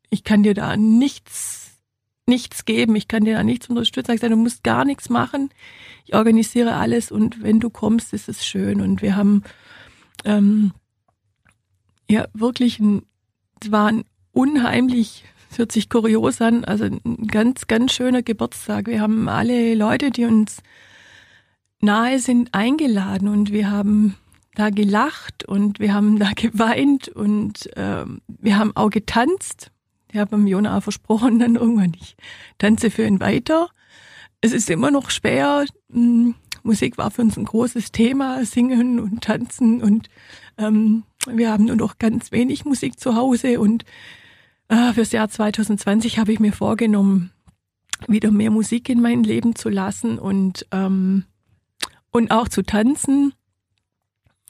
ich 0.09 0.23
kann 0.23 0.41
dir 0.41 0.55
da 0.55 0.75
nichts, 0.75 1.77
nichts 2.25 2.65
geben. 2.65 2.95
Ich 2.95 3.07
kann 3.07 3.25
dir 3.25 3.35
da 3.35 3.43
nichts 3.43 3.69
unterstützen. 3.69 4.13
Ich 4.13 4.21
sage, 4.21 4.33
du 4.33 4.41
musst 4.41 4.63
gar 4.63 4.83
nichts 4.83 5.09
machen. 5.09 5.49
Ich 6.03 6.15
organisiere 6.15 6.73
alles 6.73 7.11
und 7.11 7.43
wenn 7.43 7.59
du 7.59 7.69
kommst, 7.69 8.11
ist 8.11 8.27
es 8.27 8.43
schön. 8.43 8.81
Und 8.81 9.03
wir 9.03 9.15
haben 9.15 9.43
ähm, 10.25 10.73
ja 12.09 12.27
wirklich 12.33 12.79
ein, 12.79 13.03
es 13.61 13.71
war 13.71 13.89
ein 13.89 14.03
unheimlich 14.31 15.23
hört 15.57 15.71
sich 15.71 15.89
kurios 15.89 16.41
an, 16.41 16.65
also 16.65 16.85
ein 16.85 17.27
ganz, 17.27 17.67
ganz 17.67 17.93
schöner 17.93 18.23
Geburtstag. 18.23 18.87
Wir 18.87 19.01
haben 19.01 19.29
alle 19.29 19.75
Leute, 19.75 20.11
die 20.11 20.25
uns 20.25 20.61
nahe 21.81 22.19
sind, 22.19 22.53
eingeladen 22.53 23.27
und 23.27 23.51
wir 23.51 23.69
haben 23.69 24.15
da 24.55 24.69
gelacht 24.69 25.45
und 25.45 25.79
wir 25.79 25.93
haben 25.93 26.19
da 26.19 26.31
geweint 26.35 27.09
und 27.09 27.69
ähm, 27.75 28.21
wir 28.27 28.57
haben 28.57 28.75
auch 28.75 28.89
getanzt. 28.89 29.71
Ich 30.11 30.17
habe 30.19 30.35
dem 30.35 30.47
Jona 30.47 30.79
versprochen, 30.81 31.39
dann 31.39 31.55
irgendwann, 31.55 31.93
ich 31.99 32.15
tanze 32.57 32.89
für 32.89 33.05
ihn 33.05 33.19
weiter. 33.19 33.69
Es 34.41 34.53
ist 34.53 34.69
immer 34.69 34.91
noch 34.91 35.09
schwer. 35.09 35.65
Hm, 35.91 36.35
Musik 36.63 36.97
war 36.97 37.11
für 37.11 37.21
uns 37.21 37.37
ein 37.37 37.45
großes 37.45 37.91
Thema, 37.91 38.43
singen 38.45 38.99
und 38.99 39.23
tanzen 39.23 39.83
und 39.83 40.09
ähm, 40.57 41.03
wir 41.27 41.51
haben 41.51 41.65
nur 41.65 41.75
noch 41.75 41.99
ganz 41.99 42.31
wenig 42.31 42.65
Musik 42.65 42.99
zu 42.99 43.15
Hause 43.15 43.59
und 43.59 43.83
äh, 43.83 43.85
fürs 44.93 45.11
Jahr 45.11 45.29
2020 45.29 46.17
habe 46.17 46.31
ich 46.33 46.39
mir 46.39 46.53
vorgenommen, 46.53 47.31
wieder 48.07 48.31
mehr 48.31 48.51
Musik 48.51 48.89
in 48.89 49.01
mein 49.01 49.23
Leben 49.23 49.55
zu 49.55 49.69
lassen 49.69 50.19
und, 50.19 50.65
ähm, 50.71 51.25
und 52.11 52.31
auch 52.31 52.47
zu 52.47 52.63
tanzen. 52.63 53.33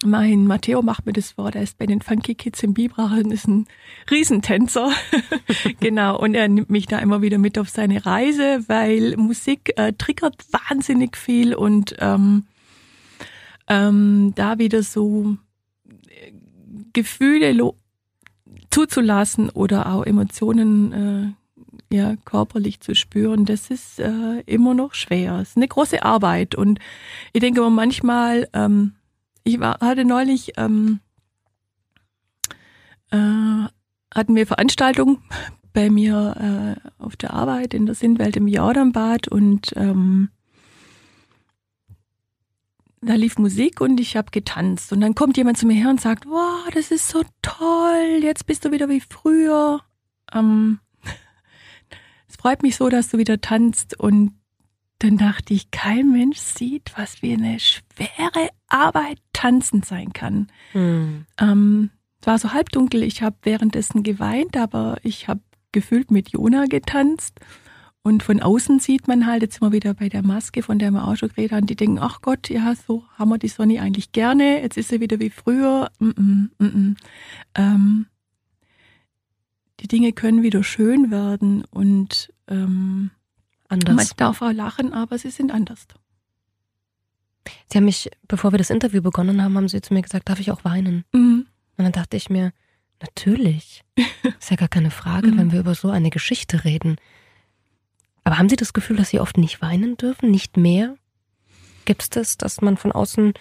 Mein 0.04 0.46
Matteo 0.46 0.82
macht 0.82 1.06
mir 1.06 1.14
das 1.14 1.32
vor, 1.32 1.52
der 1.52 1.64
ist 1.64 1.78
bei 1.78 1.86
den 1.86 2.02
Funky 2.02 2.36
Kids 2.36 2.62
im 2.64 2.74
Bibrachen, 2.74 3.32
ist 3.32 3.48
ein 3.48 3.66
Riesentänzer. 4.12 4.92
genau, 5.80 6.20
und 6.20 6.36
er 6.36 6.48
nimmt 6.48 6.70
mich 6.70 6.86
da 6.86 7.00
immer 7.00 7.22
wieder 7.22 7.38
mit 7.38 7.58
auf 7.58 7.70
seine 7.70 8.06
Reise, 8.06 8.64
weil 8.68 9.16
Musik 9.18 9.74
äh, 9.78 9.94
triggert 9.94 10.36
wahnsinnig 10.52 11.16
viel 11.16 11.56
und 11.56 11.96
ähm, 12.00 12.46
ähm, 13.68 14.34
da 14.36 14.60
wieder 14.60 14.84
so 14.84 15.38
Gefühle 16.94 17.54
zuzulassen 18.76 19.50
oder 19.50 19.94
auch 19.94 20.06
Emotionen 20.06 21.36
äh, 21.90 21.96
ja 21.96 22.18
körperlich 22.26 22.82
zu 22.82 22.94
spüren, 22.94 23.46
das 23.46 23.70
ist 23.70 24.00
äh, 24.00 24.42
immer 24.46 24.74
noch 24.74 24.94
schwer. 24.96 25.40
Es 25.40 25.52
ist 25.52 25.58
eine 25.58 25.70
große 25.70 26.04
Arbeit 26.04 26.56
und 26.56 26.80
ich 27.32 27.40
denke 27.40 27.62
aber 27.62 27.70
manchmal, 27.70 28.50
ähm, 28.52 28.92
ich 29.46 29.62
war, 29.62 29.80
hatte 29.80 30.04
neulich 30.04 30.58
ähm, 30.58 31.00
äh, 33.12 33.70
hatten 34.14 34.36
wir 34.36 34.46
Veranstaltungen 34.46 35.20
bei 35.72 35.90
mir 35.90 36.76
äh, 36.78 37.02
auf 37.02 37.16
der 37.16 37.34
Arbeit 37.34 37.74
in 37.74 37.86
der 37.86 37.96
Sindwelt 37.96 38.36
im 38.36 38.50
Jordanbad 38.50 39.30
und 39.30 39.72
ähm, 39.78 40.32
da 43.06 43.16
lief 43.16 43.38
Musik 43.38 43.82
und 43.82 44.00
ich 44.00 44.18
habe 44.18 44.32
getanzt. 44.32 44.92
Und 44.92 45.02
dann 45.02 45.16
kommt 45.16 45.38
jemand 45.38 45.58
zu 45.58 45.66
mir 45.66 45.76
her 45.76 45.90
und 45.90 46.02
sagt, 46.02 46.26
wow, 46.26 46.68
das 46.74 46.92
ist 46.92 47.08
so 47.08 47.24
toll, 47.42 48.20
jetzt 48.22 48.46
bist 48.46 48.66
du 48.66 48.72
wieder 48.72 48.90
wie 48.90 49.02
früher. 49.02 49.82
Ähm, 50.34 50.80
es 52.28 52.36
freut 52.36 52.64
mich 52.64 52.76
so, 52.76 52.90
dass 52.90 53.10
du 53.10 53.18
wieder 53.18 53.42
tanzt. 53.42 54.00
Und 54.00 54.34
dann 55.00 55.18
dachte 55.18 55.54
ich, 55.54 55.72
kein 55.72 56.12
Mensch 56.12 56.38
sieht, 56.38 56.94
was 56.98 57.22
wie 57.22 57.34
eine 57.34 57.60
schwere 57.60 58.50
Arbeit 58.68 59.20
tanzen 59.34 59.84
sein 59.84 60.14
kann. 60.14 60.48
Mhm. 60.74 61.26
Ähm, 61.40 61.90
es 62.22 62.28
war 62.28 62.40
so 62.40 62.54
halbdunkel, 62.54 63.04
ich 63.04 63.22
habe 63.22 63.36
währenddessen 63.44 64.02
geweint, 64.02 64.58
aber 64.58 64.98
ich 65.04 65.28
habe 65.28 65.42
gefühlt 65.72 66.10
mit 66.10 66.30
Jona 66.30 66.66
getanzt. 66.66 67.40
Und 68.06 68.22
von 68.22 68.40
außen 68.40 68.80
sieht 68.80 69.08
man 69.08 69.26
halt, 69.26 69.42
jetzt 69.42 69.62
immer 69.62 69.72
wieder 69.72 69.96
bei 69.96 70.10
der 70.10 70.22
Maske, 70.22 70.62
von 70.62 70.78
der 70.78 70.92
wir 70.92 71.08
auch 71.08 71.16
schon 71.16 71.30
geredet 71.30 71.54
haben, 71.54 71.66
die 71.66 71.76
denken, 71.76 71.98
ach 71.98 72.22
Gott, 72.22 72.50
ja, 72.52 72.76
so 72.76 73.04
haben 73.18 73.30
wir 73.30 73.40
die 73.40 73.48
Sonne 73.48 73.82
eigentlich 73.82 74.12
gerne, 74.12 74.62
jetzt 74.62 74.78
ist 74.78 74.90
sie 74.90 75.00
wieder 75.00 75.20
wie 75.20 75.32
früher. 75.32 75.90
Mm 75.98 76.10
-mm, 76.10 76.50
mm 76.60 76.96
ähm, 77.56 78.06
die 79.80 79.88
Dinge 79.88 80.14
können 80.14 80.44
wieder 80.44 80.64
schön 80.64 81.10
werden 81.10 81.64
und 81.72 82.32
ähm, 82.48 83.10
anders. 83.70 83.96
man 83.96 84.08
darf 84.18 84.44
auch 84.44 84.52
lachen, 84.52 84.94
aber 84.94 85.18
sie 85.18 85.32
sind 85.32 85.52
anders. 85.52 85.88
Sie 87.72 87.80
haben 87.80 87.86
mich, 87.86 88.12
bevor 88.28 88.54
wir 88.54 88.60
das 88.60 88.70
Interview 88.70 89.02
begonnen 89.02 89.42
haben, 89.42 89.58
haben 89.58 89.68
Sie 89.68 89.82
zu 89.82 89.96
mir 89.96 90.04
gesagt, 90.04 90.30
darf 90.30 90.40
ich 90.40 90.52
auch 90.52 90.64
weinen? 90.64 91.06
Mhm. 91.12 91.48
Und 91.76 91.84
dann 91.84 91.92
dachte 91.92 92.18
ich 92.18 92.30
mir, 92.30 92.54
natürlich. 93.02 93.84
Ist 94.40 94.52
ja 94.52 94.58
gar 94.58 94.68
keine 94.68 94.92
Frage, 94.92 95.32
mhm. 95.32 95.38
wenn 95.40 95.52
wir 95.52 95.62
über 95.62 95.74
so 95.74 95.90
eine 95.90 96.12
Geschichte 96.12 96.66
reden. 96.66 96.98
Aber 98.26 98.40
haben 98.40 98.50
Sie 98.50 98.58
das 98.58 98.74
Gefühl, 98.74 98.98
dass 98.98 99.10
Sie 99.10 99.20
oft 99.20 99.38
nicht 99.38 99.62
weinen 99.62 99.96
dürfen, 99.98 100.32
nicht 100.32 100.58
mehr? 100.58 100.98
Gibt 101.86 102.02
es 102.02 102.10
das, 102.10 102.38
dass 102.38 102.60
man 102.60 102.76
von 102.76 102.92
außen 102.92 103.34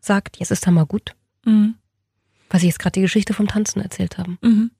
sagt, 0.00 0.38
jetzt 0.38 0.50
ist 0.50 0.66
da 0.66 0.70
mal 0.70 0.86
gut? 0.86 1.14
Mhm. 1.44 1.74
Weil 2.48 2.60
Sie 2.60 2.66
jetzt 2.66 2.78
gerade 2.78 2.94
die 2.94 3.02
Geschichte 3.02 3.34
vom 3.34 3.46
Tanzen 3.46 3.82
erzählt 3.82 4.16
haben. 4.16 4.38
Mhm. 4.40 4.70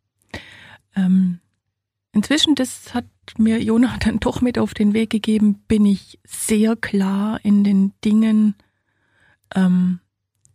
Ähm, 0.96 1.40
inzwischen, 2.12 2.54
das 2.54 2.94
hat 2.94 3.04
mir 3.36 3.62
Jonah 3.62 3.98
dann 3.98 4.18
doch 4.18 4.40
mit 4.40 4.58
auf 4.58 4.72
den 4.72 4.94
Weg 4.94 5.10
gegeben, 5.10 5.62
bin 5.68 5.84
ich 5.84 6.18
sehr 6.26 6.74
klar 6.74 7.38
in 7.44 7.62
den 7.62 7.92
Dingen 8.02 8.54
ähm, 9.54 10.00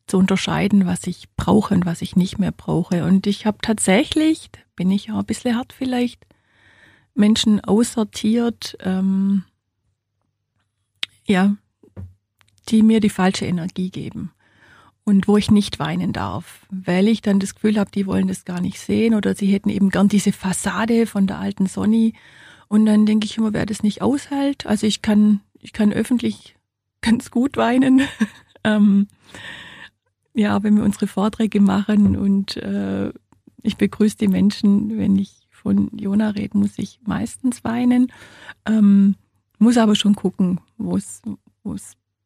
zu 0.07 0.17
unterscheiden, 0.17 0.87
was 0.87 1.05
ich 1.05 1.29
brauche 1.35 1.75
und 1.75 1.85
was 1.85 2.01
ich 2.01 2.15
nicht 2.15 2.39
mehr 2.39 2.51
brauche. 2.51 3.05
Und 3.05 3.27
ich 3.27 3.45
habe 3.45 3.59
tatsächlich, 3.61 4.49
bin 4.75 4.89
ich 4.89 5.11
auch 5.11 5.19
ein 5.19 5.25
bisschen 5.25 5.55
hart 5.55 5.73
vielleicht, 5.73 6.25
Menschen 7.15 7.61
aussortiert, 7.61 8.77
ähm, 8.81 9.43
ja, 11.25 11.55
die 12.69 12.83
mir 12.83 12.99
die 12.99 13.09
falsche 13.09 13.45
Energie 13.45 13.89
geben 13.89 14.31
und 15.05 15.27
wo 15.27 15.37
ich 15.37 15.49
nicht 15.49 15.79
weinen 15.79 16.13
darf, 16.13 16.65
weil 16.69 17.07
ich 17.07 17.21
dann 17.21 17.39
das 17.39 17.55
Gefühl 17.55 17.79
habe, 17.79 17.91
die 17.91 18.05
wollen 18.05 18.27
das 18.27 18.43
gar 18.43 18.59
nicht 18.59 18.79
sehen 18.79 19.13
oder 19.13 19.35
sie 19.35 19.47
hätten 19.47 19.69
eben 19.69 19.89
gern 19.89 20.09
diese 20.09 20.31
Fassade 20.31 21.05
von 21.07 21.27
der 21.27 21.39
alten 21.39 21.67
Sonny 21.67 22.13
und 22.67 22.85
dann 22.85 23.05
denke 23.05 23.25
ich 23.25 23.37
immer, 23.37 23.53
wer 23.53 23.65
das 23.65 23.83
nicht 23.83 24.01
aushält, 24.01 24.65
also 24.65 24.87
ich 24.87 25.01
kann, 25.01 25.41
ich 25.59 25.73
kann 25.73 25.93
öffentlich 25.93 26.55
ganz 27.01 27.31
gut 27.31 27.55
weinen. 27.55 28.01
ähm, 28.63 29.07
ja, 30.33 30.63
wenn 30.63 30.75
wir 30.75 30.83
unsere 30.83 31.07
Vorträge 31.07 31.61
machen 31.61 32.17
und 32.17 32.57
äh, 32.57 33.13
ich 33.61 33.77
begrüße 33.77 34.17
die 34.17 34.27
Menschen, 34.27 34.97
wenn 34.97 35.15
ich 35.17 35.44
von 35.65 35.89
Jona 35.97 36.29
rede, 36.29 36.55
muss 36.55 36.77
ich 36.77 36.99
meistens 37.07 37.63
weinen. 37.63 38.11
Ähm, 38.67 39.15
muss 39.57 39.77
aber 39.77 39.95
schon 39.95 40.13
gucken, 40.13 40.59
wo 40.77 40.95
es 40.95 41.21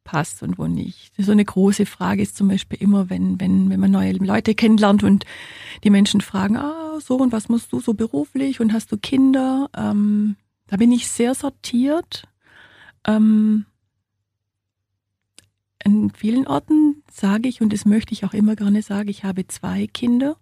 passt 0.04 0.44
und 0.44 0.58
wo 0.58 0.68
nicht. 0.68 1.14
So 1.18 1.32
eine 1.32 1.46
große 1.46 1.86
Frage 1.86 2.22
ist 2.22 2.36
zum 2.36 2.50
Beispiel 2.50 2.82
immer, 2.82 3.10
wenn, 3.10 3.40
wenn, 3.40 3.70
wenn 3.70 3.80
man 3.80 3.92
neue 3.92 4.12
Leute 4.12 4.56
kennenlernt 4.56 5.04
und 5.04 5.24
die 5.86 5.90
Menschen 5.90 6.20
fragen, 6.20 6.58
ah, 6.58 7.00
so 7.00 7.16
und 7.16 7.32
was 7.32 7.48
machst 7.48 7.72
du 7.72 7.80
so 7.80 7.94
beruflich 7.94 8.60
und 8.60 8.74
hast 8.74 8.92
du 8.92 8.98
Kinder? 8.98 9.70
Ähm, 9.74 10.36
da 10.68 10.76
bin 10.76 10.92
ich 10.92 11.08
sehr 11.08 11.34
sortiert. 11.34 12.28
Ähm, 13.08 13.68
an 15.86 16.12
vielen 16.12 16.46
Orten 16.46 17.04
sage 17.10 17.48
ich, 17.48 17.62
und 17.62 17.72
das 17.72 17.86
möchte 17.86 18.12
ich 18.12 18.26
auch 18.26 18.34
immer 18.34 18.58
gerne 18.58 18.82
sagen, 18.82 19.08
ich 19.08 19.24
habe 19.24 19.48
zwei 19.48 19.88
Kinder. 19.88 20.36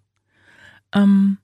Ähm, 0.92 1.38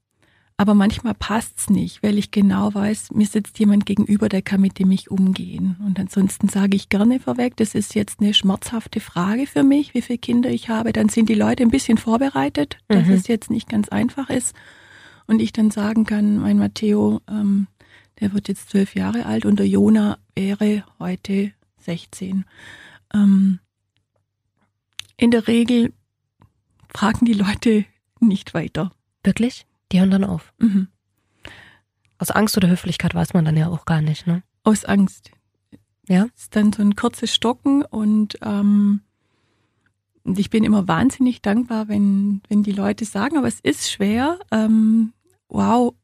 aber 0.56 0.74
manchmal 0.74 1.14
passt's 1.14 1.68
nicht, 1.68 2.02
weil 2.02 2.16
ich 2.16 2.30
genau 2.30 2.72
weiß, 2.72 3.10
mir 3.10 3.26
sitzt 3.26 3.58
jemand 3.58 3.86
gegenüber, 3.86 4.28
der 4.28 4.40
kann 4.40 4.60
mit 4.60 4.78
dem 4.78 4.92
ich 4.92 5.10
umgehen. 5.10 5.76
Und 5.84 5.98
ansonsten 5.98 6.48
sage 6.48 6.76
ich 6.76 6.88
gerne 6.88 7.18
vorweg, 7.18 7.56
das 7.56 7.74
ist 7.74 7.96
jetzt 7.96 8.20
eine 8.20 8.34
schmerzhafte 8.34 9.00
Frage 9.00 9.48
für 9.48 9.64
mich, 9.64 9.94
wie 9.94 10.02
viele 10.02 10.18
Kinder 10.18 10.50
ich 10.50 10.68
habe. 10.68 10.92
Dann 10.92 11.08
sind 11.08 11.28
die 11.28 11.34
Leute 11.34 11.64
ein 11.64 11.70
bisschen 11.70 11.98
vorbereitet, 11.98 12.78
dass 12.86 13.06
mhm. 13.06 13.14
es 13.14 13.26
jetzt 13.26 13.50
nicht 13.50 13.68
ganz 13.68 13.88
einfach 13.88 14.30
ist. 14.30 14.54
Und 15.26 15.40
ich 15.40 15.52
dann 15.52 15.72
sagen 15.72 16.04
kann, 16.04 16.38
mein 16.38 16.58
Matteo, 16.58 17.20
ähm, 17.28 17.66
der 18.20 18.32
wird 18.32 18.46
jetzt 18.46 18.70
zwölf 18.70 18.94
Jahre 18.94 19.26
alt 19.26 19.46
und 19.46 19.58
der 19.58 19.66
Jona 19.66 20.18
wäre 20.36 20.84
heute 21.00 21.52
16. 21.78 22.44
Ähm, 23.12 23.58
in 25.16 25.32
der 25.32 25.48
Regel 25.48 25.92
fragen 26.94 27.26
die 27.26 27.32
Leute 27.32 27.84
nicht 28.20 28.54
weiter. 28.54 28.92
Wirklich? 29.24 29.66
Die 29.94 30.00
hören 30.00 30.10
dann 30.10 30.24
auf. 30.24 30.52
Mhm. 30.58 30.88
Aus 32.18 32.32
Angst 32.32 32.56
oder 32.56 32.68
Höflichkeit 32.68 33.14
weiß 33.14 33.32
man 33.32 33.44
dann 33.44 33.56
ja 33.56 33.68
auch 33.68 33.84
gar 33.84 34.02
nicht, 34.02 34.26
ne? 34.26 34.42
Aus 34.64 34.84
Angst. 34.84 35.30
Ja. 36.08 36.26
Es 36.34 36.42
ist 36.42 36.56
dann 36.56 36.72
so 36.72 36.82
ein 36.82 36.96
kurzes 36.96 37.32
Stocken 37.32 37.84
und, 37.84 38.36
ähm, 38.42 39.02
ich 40.24 40.50
bin 40.50 40.64
immer 40.64 40.88
wahnsinnig 40.88 41.42
dankbar, 41.42 41.86
wenn, 41.86 42.42
wenn 42.48 42.64
die 42.64 42.72
Leute 42.72 43.04
sagen, 43.04 43.38
aber 43.38 43.46
es 43.46 43.60
ist 43.60 43.88
schwer. 43.88 44.40
Ähm, 44.50 45.12
wow, 45.48 45.94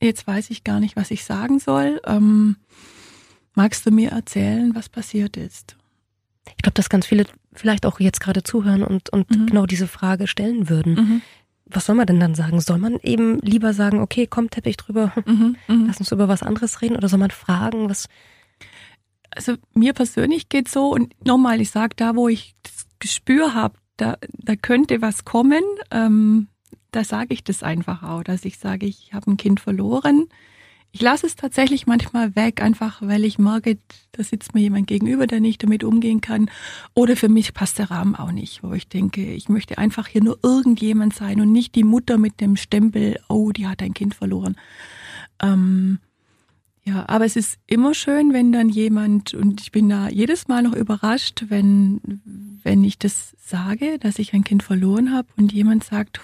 jetzt 0.00 0.26
weiß 0.26 0.48
ich 0.48 0.64
gar 0.64 0.80
nicht, 0.80 0.96
was 0.96 1.10
ich 1.10 1.22
sagen 1.24 1.58
soll. 1.58 2.00
Ähm, 2.06 2.56
magst 3.54 3.84
du 3.84 3.90
mir 3.90 4.12
erzählen, 4.12 4.74
was 4.74 4.88
passiert 4.88 5.36
ist? 5.36 5.76
Ich 6.48 6.62
glaube, 6.62 6.74
dass 6.74 6.88
ganz 6.88 7.04
viele 7.04 7.26
vielleicht 7.52 7.84
auch 7.84 8.00
jetzt 8.00 8.20
gerade 8.20 8.42
zuhören 8.44 8.82
und, 8.82 9.10
und 9.10 9.30
mhm. 9.30 9.46
genau 9.46 9.66
diese 9.66 9.88
Frage 9.88 10.26
stellen 10.26 10.70
würden. 10.70 10.94
Mhm 10.94 11.22
was 11.66 11.86
soll 11.86 11.96
man 11.96 12.06
denn 12.06 12.20
dann 12.20 12.34
sagen? 12.34 12.60
Soll 12.60 12.78
man 12.78 12.98
eben 13.02 13.38
lieber 13.40 13.72
sagen, 13.72 14.00
okay, 14.00 14.26
komm, 14.26 14.50
Teppich 14.50 14.76
drüber, 14.76 15.12
mhm, 15.26 15.56
mhm, 15.68 15.86
lass 15.86 15.98
uns 15.98 16.12
über 16.12 16.28
was 16.28 16.42
anderes 16.42 16.80
reden? 16.80 16.96
Oder 16.96 17.08
soll 17.08 17.18
man 17.18 17.30
fragen, 17.30 17.88
was? 17.88 18.08
Also 19.30 19.54
mir 19.74 19.92
persönlich 19.92 20.48
geht 20.48 20.68
so 20.68 20.90
und 20.90 21.12
nochmal, 21.26 21.60
ich 21.60 21.70
sage, 21.70 21.94
da 21.96 22.16
wo 22.16 22.28
ich 22.28 22.54
das 22.62 22.86
Gespür 23.00 23.54
habe, 23.54 23.74
da, 23.96 24.16
da 24.32 24.56
könnte 24.56 25.02
was 25.02 25.24
kommen, 25.24 25.62
ähm, 25.90 26.48
da 26.90 27.04
sage 27.04 27.34
ich 27.34 27.44
das 27.44 27.62
einfach 27.62 28.02
auch, 28.02 28.22
dass 28.22 28.44
ich 28.44 28.58
sage, 28.58 28.86
ich 28.86 29.12
habe 29.12 29.30
ein 29.30 29.36
Kind 29.36 29.60
verloren 29.60 30.28
ich 30.96 31.02
lasse 31.02 31.26
es 31.26 31.36
tatsächlich 31.36 31.86
manchmal 31.86 32.34
weg, 32.36 32.62
einfach 32.62 33.02
weil 33.02 33.26
ich 33.26 33.38
merke, 33.38 33.76
da 34.12 34.22
sitzt 34.22 34.54
mir 34.54 34.62
jemand 34.62 34.86
gegenüber, 34.86 35.26
der 35.26 35.40
nicht 35.40 35.62
damit 35.62 35.84
umgehen 35.84 36.22
kann. 36.22 36.50
Oder 36.94 37.16
für 37.16 37.28
mich 37.28 37.52
passt 37.52 37.78
der 37.78 37.90
Rahmen 37.90 38.16
auch 38.16 38.32
nicht, 38.32 38.62
wo 38.62 38.72
ich 38.72 38.88
denke, 38.88 39.22
ich 39.22 39.50
möchte 39.50 39.76
einfach 39.76 40.06
hier 40.06 40.24
nur 40.24 40.38
irgendjemand 40.42 41.14
sein 41.14 41.42
und 41.42 41.52
nicht 41.52 41.74
die 41.74 41.84
Mutter 41.84 42.16
mit 42.16 42.40
dem 42.40 42.56
Stempel, 42.56 43.20
oh, 43.28 43.52
die 43.52 43.66
hat 43.66 43.82
ein 43.82 43.92
Kind 43.92 44.14
verloren. 44.14 44.56
Ähm, 45.42 45.98
ja, 46.82 47.06
aber 47.10 47.26
es 47.26 47.36
ist 47.36 47.58
immer 47.66 47.92
schön, 47.92 48.32
wenn 48.32 48.50
dann 48.50 48.70
jemand, 48.70 49.34
und 49.34 49.60
ich 49.60 49.72
bin 49.72 49.90
da 49.90 50.08
jedes 50.08 50.48
Mal 50.48 50.62
noch 50.62 50.72
überrascht, 50.72 51.44
wenn, 51.48 52.22
wenn 52.62 52.82
ich 52.84 52.98
das 52.98 53.36
sage, 53.38 53.98
dass 53.98 54.18
ich 54.18 54.32
ein 54.32 54.44
Kind 54.44 54.62
verloren 54.62 55.12
habe 55.12 55.28
und 55.36 55.52
jemand 55.52 55.84
sagt, 55.84 56.22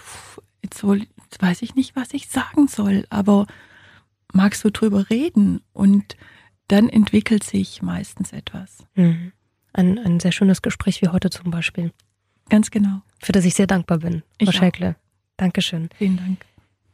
jetzt, 0.63 0.83
jetzt 0.83 1.43
weiß 1.43 1.61
ich 1.61 1.75
nicht, 1.75 1.95
was 1.95 2.15
ich 2.15 2.29
sagen 2.29 2.69
soll, 2.69 3.05
aber 3.11 3.47
magst 4.33 4.65
du 4.65 4.71
drüber 4.71 5.11
reden 5.11 5.61
und 5.73 6.17
dann 6.69 6.89
entwickelt 6.89 7.45
sich 7.45 7.83
meistens 7.83 8.33
etwas. 8.33 8.79
Mhm. 8.95 9.33
Ein, 9.73 9.99
ein 9.99 10.21
sehr 10.21 10.33
schönes 10.33 10.63
Gespräch 10.63 11.03
wie 11.03 11.09
heute 11.09 11.31
zum 11.31 11.51
Beispiel. 11.51 11.93
Ganz 12.49 12.71
genau. 12.71 13.03
Für 13.21 13.33
das 13.33 13.45
ich 13.45 13.55
sehr 13.55 13.67
dankbar 13.67 13.99
bin. 13.99 14.23
Ich 14.39 14.51
Frau 14.51 14.59
Schäkle. 14.59 14.97
Dankeschön. 15.37 15.89
Vielen 15.97 16.17
Dank. 16.17 16.45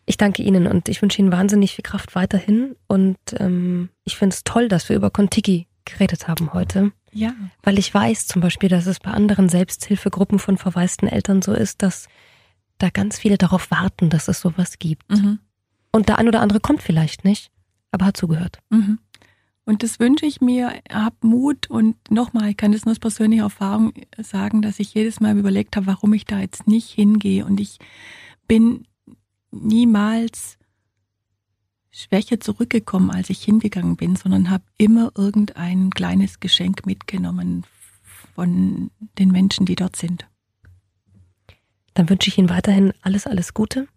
Ich 0.07 0.17
danke 0.17 0.43
Ihnen 0.43 0.67
und 0.67 0.89
ich 0.89 1.03
wünsche 1.03 1.21
Ihnen 1.21 1.33
wahnsinnig 1.33 1.75
viel 1.75 1.83
Kraft 1.83 2.15
weiterhin. 2.15 2.77
Und 2.87 3.19
ähm, 3.39 3.91
ich 4.05 4.17
finde 4.17 4.35
es 4.35 4.45
toll, 4.45 4.69
dass 4.69 4.89
wir 4.89 4.97
über 4.97 5.11
Contiki 5.11 5.67
geredet 5.85 6.29
haben 6.29 6.53
heute. 6.53 6.93
Ja. 7.13 7.35
Weil 7.63 7.79
ich 7.79 7.93
weiß 7.93 8.27
zum 8.27 8.41
Beispiel, 8.41 8.69
dass 8.69 8.87
es 8.87 9.01
bei 9.01 9.11
anderen 9.11 9.49
Selbsthilfegruppen 9.49 10.39
von 10.39 10.57
verwaisten 10.57 11.09
Eltern 11.09 11.43
so 11.43 11.53
ist, 11.53 11.83
dass 11.83 12.09
da 12.79 12.91
ganz 12.91 13.19
viele 13.19 13.39
darauf 13.39 13.71
warten, 13.71 14.09
dass 14.09 14.29
es 14.29 14.41
sowas 14.41 14.79
gibt. 14.79 15.11
Mhm. 15.11 15.41
Und 15.99 16.09
der 16.09 16.19
ein 16.19 16.29
oder 16.29 16.43
andere 16.43 16.61
kommt 16.61 16.81
vielleicht 16.81 17.25
nicht, 17.25 17.51
aber 17.91 18.07
hat 18.07 18.17
zugehört. 18.17 18.61
Mhm. 18.71 19.01
Und 19.65 19.83
das 19.83 19.99
wünsche 19.99 20.27
ich 20.27 20.41
mir, 20.41 20.81
hab 20.93 21.25
Mut 21.25 21.69
und 21.69 21.97
nochmal, 22.09 22.51
ich 22.51 22.57
kann 22.57 22.71
das 22.71 22.85
nur 22.85 22.93
aus 22.93 23.01
persönlicher 23.01 23.43
Erfahrung 23.43 23.93
sagen, 24.17 24.63
dass 24.63 24.79
ich 24.79 24.95
jedes 24.95 25.19
Mal 25.19 25.37
überlegt 25.37 25.75
habe, 25.75 25.89
warum 25.89 26.13
ich 26.13 26.25
da 26.25 26.39
jetzt 26.39 26.69
nicht 26.69 26.89
hingehe. 26.89 27.45
Und 27.45 27.59
ich 27.59 27.81
bin 28.47 28.87
niemals 29.51 30.57
schwächer 31.91 32.39
zurückgekommen, 32.39 33.11
als 33.11 33.29
ich 33.29 33.43
hingegangen 33.43 33.97
bin, 33.97 34.15
sondern 34.15 34.51
habe 34.51 34.63
immer 34.77 35.11
irgendein 35.17 35.91
kleines 35.91 36.39
Geschenk 36.39 36.87
mitgenommen 36.87 37.67
von 38.37 38.93
den 39.19 39.33
Menschen, 39.33 39.67
die 39.67 39.75
dort 39.75 39.97
sind. 39.97 40.29
Dann 41.95 42.09
wünsche 42.09 42.29
ich 42.29 42.39
Ihnen 42.39 42.51
weiterhin 42.51 42.93
alles, 43.03 43.27
alles 43.27 43.53
Gute, 43.53 43.89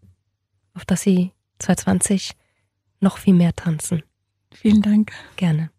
auf 0.74 0.84
dass 0.84 1.04
Sie 1.04 1.32
2020 1.62 2.32
noch 3.00 3.18
viel 3.18 3.34
mehr 3.34 3.56
tanzen. 3.56 4.04
Vielen 4.54 4.82
Dank. 4.82 5.12
Gerne. 5.36 5.72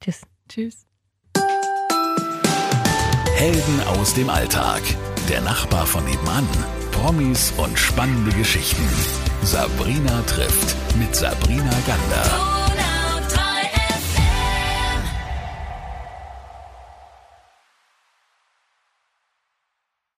Tschüss. 0.00 0.22
Tschüss. 0.48 0.86
Helden 3.34 3.80
aus 3.86 4.14
dem 4.14 4.28
Alltag. 4.28 4.82
Der 5.28 5.40
Nachbar 5.40 5.86
von 5.86 6.04
nebenan. 6.04 6.46
Promis 6.92 7.52
und 7.56 7.78
spannende 7.78 8.32
Geschichten. 8.36 8.86
Sabrina 9.42 10.22
trifft 10.22 10.76
mit 10.98 11.14
Sabrina 11.14 11.74
Gander. 11.86 12.59